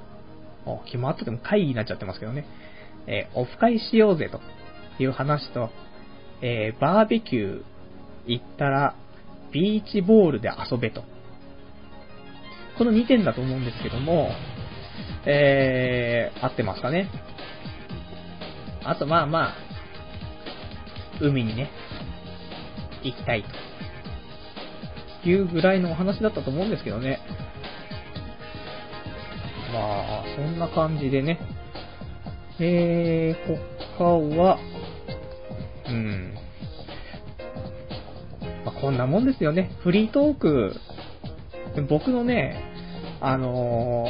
[0.85, 2.45] 決まったでも会議になっちゃってますけどね、
[3.07, 4.41] えー、オフ会しようぜと
[5.03, 5.71] いう話と、
[6.43, 7.63] えー、バーベキュー
[8.27, 8.95] 行ったら、
[9.51, 11.03] ビーチボールで遊べと。
[12.77, 14.31] この2点だと思うんですけども、
[15.25, 17.09] えー、合ってますかね。
[18.85, 19.55] あと、まあまあ、
[21.21, 21.71] 海にね、
[23.03, 23.49] 行きたいと
[25.23, 27.21] ていうぐらいのお話だったと思うんですけどね。
[29.73, 31.39] まあ、そんな感じでね。
[32.61, 34.59] えー、他は、
[35.89, 36.35] うん。
[38.65, 39.71] まあ、こんなもんですよね。
[39.83, 40.75] フリートーク、
[41.89, 42.65] 僕のね、
[43.21, 44.07] あの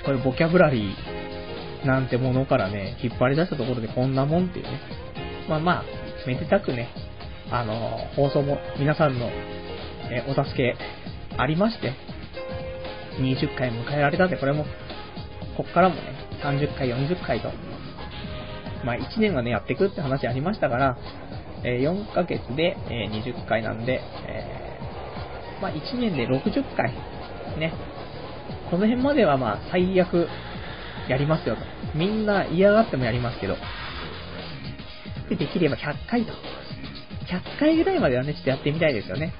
[0.00, 4.80] ー、これボキャブラリーなんてものからね、引っ張り出したところでこんなもんっていうね。
[5.48, 5.84] まあまあ、
[6.26, 6.88] めでたくね、
[7.52, 9.30] あの、放送も皆さんの、
[10.10, 10.74] えお助け
[11.36, 11.92] ありまして、
[13.20, 14.64] 20回迎えられたんで、これも、
[15.56, 16.00] こっからもね、
[16.42, 17.50] 30回、40回と、
[18.84, 20.96] まあ1年はね、やっていくって話ありましたから、
[21.62, 24.78] え4ヶ月で、え20回なんで、え、
[25.60, 26.90] まあ1年で60回、
[27.58, 27.74] ね、
[28.70, 30.26] この辺まではまあ最悪
[31.06, 31.62] やりますよと。
[31.94, 33.56] みんな嫌がってもやりますけど、
[35.28, 36.32] で、できれば100回と。
[37.32, 39.32] 100回ぐらいまではね、ちょっとやってみたいですよね。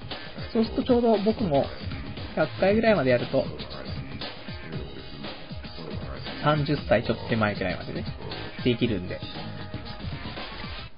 [0.52, 1.66] そうするとちょうど僕も
[2.36, 3.44] 100回ぐらいまでやると、
[6.44, 8.04] 30歳ちょっと手前ぐらいまでね、
[8.64, 9.20] できるんで、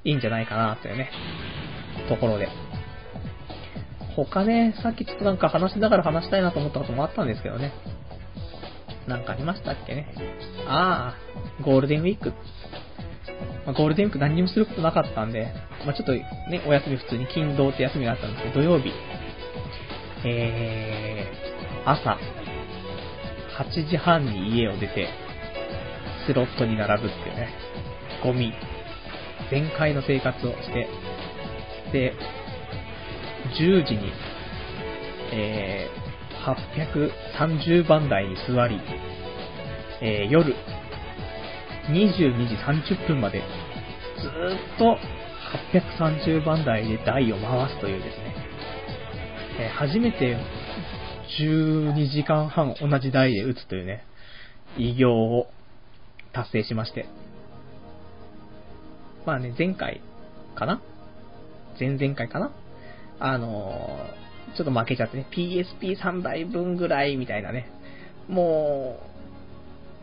[0.04, 1.10] いいんじゃないかなというね、
[2.08, 2.48] ところで。
[4.16, 7.72] 他ね、さっきちょっとなんか話しながら話したいなと思ったこともあったんですけどね。
[9.08, 10.14] なんかありましたっけね。
[10.68, 11.16] あ
[11.60, 12.32] あ、ゴールデンウィーク。
[13.66, 15.52] まあ、ゴールデンウィーク何にもすることなかったんで、
[15.84, 18.92] まあ、ちょっとね、お休み普通に勤労って休みがあったんですけど、土曜日、
[20.26, 22.18] えー、朝、
[23.58, 25.08] 8時半に家を出て、
[26.26, 27.48] スロットに並ぶっていうね、
[28.22, 28.52] ゴミ、
[29.50, 30.88] 全開の生活をして、
[31.92, 32.14] で、
[33.58, 34.12] 10時に、
[35.32, 37.10] えー、
[37.54, 38.80] 830番台に座り、
[40.00, 40.54] えー、夜、
[41.88, 42.56] 22時
[42.96, 43.42] 30分まで、
[44.20, 44.96] ずっと
[45.98, 48.34] 830番台で台を回すというですね、
[49.60, 50.38] えー、初めて
[51.40, 54.04] 12時間半同じ台で打つというね、
[54.78, 55.46] 偉業を
[56.32, 57.06] 達成しまして。
[59.26, 60.00] まあね、前回
[60.54, 60.80] かな？
[61.78, 62.52] 前々回かな？
[63.20, 67.70] あのー、ちょっと負けちゃってね、PSP3 台分ぐらいみたいなね、
[68.28, 68.98] も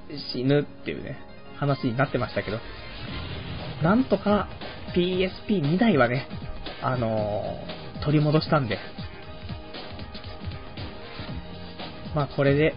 [0.09, 1.17] う、死ぬっていうね、
[1.61, 2.57] 話になってましたけど、
[3.83, 4.49] なんとか
[4.95, 6.27] PSP2 台はね、
[6.81, 8.79] あのー、取り戻したんで、
[12.15, 12.73] まあこれで、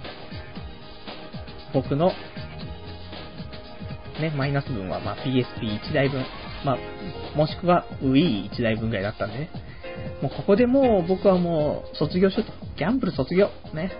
[1.72, 2.12] 僕の、
[4.20, 6.22] ね、マイナス分は、ま PSP1 台分、
[6.64, 9.51] まあ、もしくは Wii1 台分ぐらいだったんでね、
[10.20, 12.53] もうここでもう僕はもう卒業しようと。
[12.76, 13.49] ギャンブル卒業。
[13.72, 13.93] ね。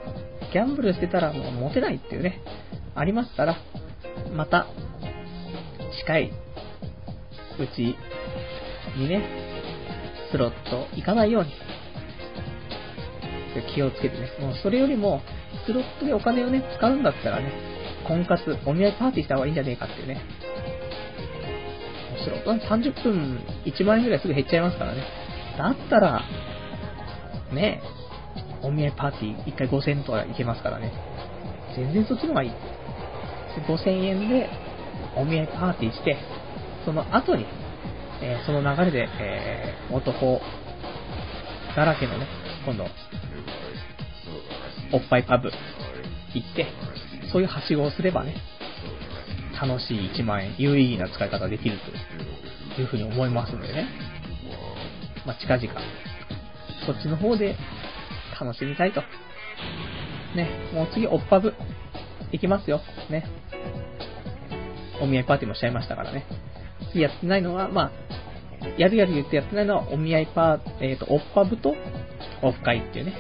[0.53, 2.43] ギャンブルしてたらもうモテないっていうね、
[2.95, 3.57] ありましたら、
[4.35, 4.67] また、
[6.01, 6.33] 近い
[7.59, 7.97] うち
[8.97, 9.23] にね、
[10.31, 11.51] スロット行かないように、
[13.75, 15.23] 気をつけてね、もうそれよりも、
[15.67, 17.53] スロットでお金をね、使うんだったらね、
[18.07, 20.21] 婚活、お見合いパーティーした方がいいんじゃねえかっていうね。
[22.25, 25.03] スロット30分1万円ぐらいすぐ減っちゃいますからね。
[25.59, 26.23] だったら、
[27.53, 27.83] ね
[28.63, 30.93] お見合いパーティー1回5000とかいけますからね。
[31.77, 32.51] 全然そっちの方がいい。
[33.61, 34.49] 5000円で
[35.17, 36.17] お見合いパーティーして、
[36.85, 37.47] その後に、
[38.23, 40.41] えー、その流れで、えー、男
[41.77, 42.27] だらけのね、
[42.65, 42.85] 今度、
[44.93, 45.51] おっぱいパブ
[46.35, 46.67] 行って、
[47.33, 48.37] そういうはしごをすればね、
[49.61, 51.79] 楽しい1万円、有意義な使い方できる
[52.77, 53.89] というふうに思いますのでね。
[55.27, 55.81] まあ、近々、
[56.87, 57.57] そっちの方で
[58.41, 59.03] 楽しみたいと。
[60.37, 61.55] ね、もう次、おっぱぶ、
[62.33, 62.81] 行きますよ。
[63.11, 63.25] ね。
[65.01, 66.27] お見合いパーティーもしちゃいましたからね。
[66.95, 67.91] やってないのは、まあ、
[68.79, 71.75] やるやる言ってやってないのは、お見合いパー、えっ、ー、と、おっぱぶと、
[72.43, 73.15] オフ会っていうね、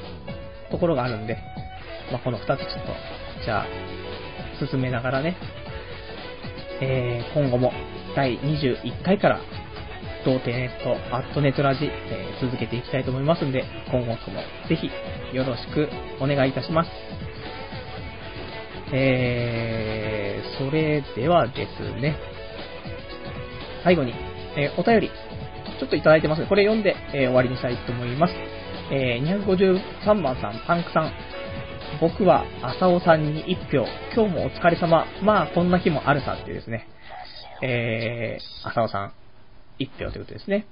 [0.70, 1.38] ところがあるんで、
[2.10, 2.64] まあ、この2つちょっと、
[3.44, 3.66] じゃあ、
[4.70, 5.36] 進めながらね、
[6.80, 7.72] えー、今後も
[8.16, 9.40] 第21回から
[10.24, 14.90] 童貞ネット、アットネットラジ、えー、続けていきたいと思いますんで、今後ともぜひ
[15.36, 15.88] よろしく
[16.20, 16.90] お願いいたします。
[18.92, 20.03] えー、
[20.58, 22.16] それではですね、
[23.82, 24.12] 最後に、
[24.56, 25.10] えー、お便り、
[25.80, 28.34] ちょっといただいてますこれ読んで、えー、終わりにしたいと思います。
[28.90, 31.12] えー、253番さん、パンクさん、
[32.00, 36.88] 僕は浅尾さんに1票、今日もお疲れ様、まあこんな日もあるさっていうですね、
[37.62, 39.12] えー、浅尾さん、
[39.78, 40.66] 1票ということですね。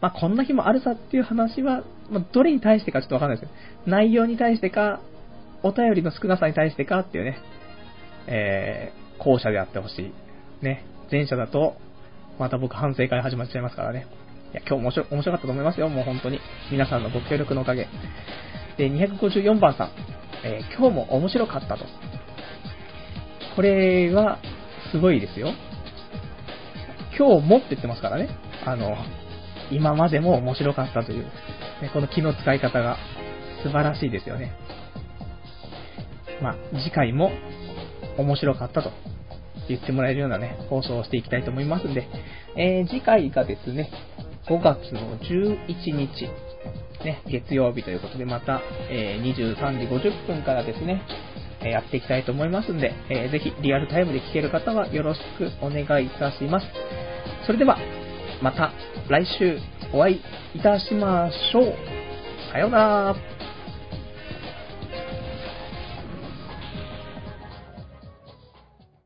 [0.00, 3.56] まあ、こんな日もあるさっていう話は、まあ、どれに対してかちょっとわかんないですよ。
[3.86, 5.00] 内容に対してか、
[5.62, 7.38] お便りの少なさに対してかっていうね、
[8.26, 10.12] え、後者であってほしい。
[10.64, 11.76] ね、前者だと、
[12.38, 14.06] また僕反省会始まっちゃいますからね。
[14.52, 16.40] いや、今日面白面白かったと思いますよ、もう本当に。
[16.70, 17.88] 皆さんのご協力のおかげ。
[18.76, 19.90] で、254番さん、
[20.44, 21.84] えー、今日も面白かったと。
[23.54, 24.38] これは、
[24.92, 25.52] すごいですよ。
[27.18, 28.28] 今日もって言ってますからね。
[28.64, 28.96] あの、
[29.70, 32.98] 今までも面白かったという、ね、この気の使い方が
[33.62, 34.52] 素晴らしいですよね。
[36.42, 37.32] まあ、次回も
[38.18, 38.90] 面白かったと
[39.68, 42.08] 言ってもらえるようなね、放送をしていきたいと思いますんで、
[42.56, 43.90] えー、次回がですね、
[44.48, 46.30] 5月の11日、
[47.04, 48.60] ね、月曜日ということで、また、
[48.90, 51.02] えー、23時50分からですね、
[51.62, 56.66] えやっていきたいと思いますんで、えー、ぜひリアルタイムで聞ける方はよろしくお願いいたします。
[57.46, 57.78] それでは、
[58.42, 58.72] また
[59.08, 59.58] 来週
[59.92, 60.20] お会い
[60.54, 61.74] いたしましょう。
[62.52, 63.35] さようなら。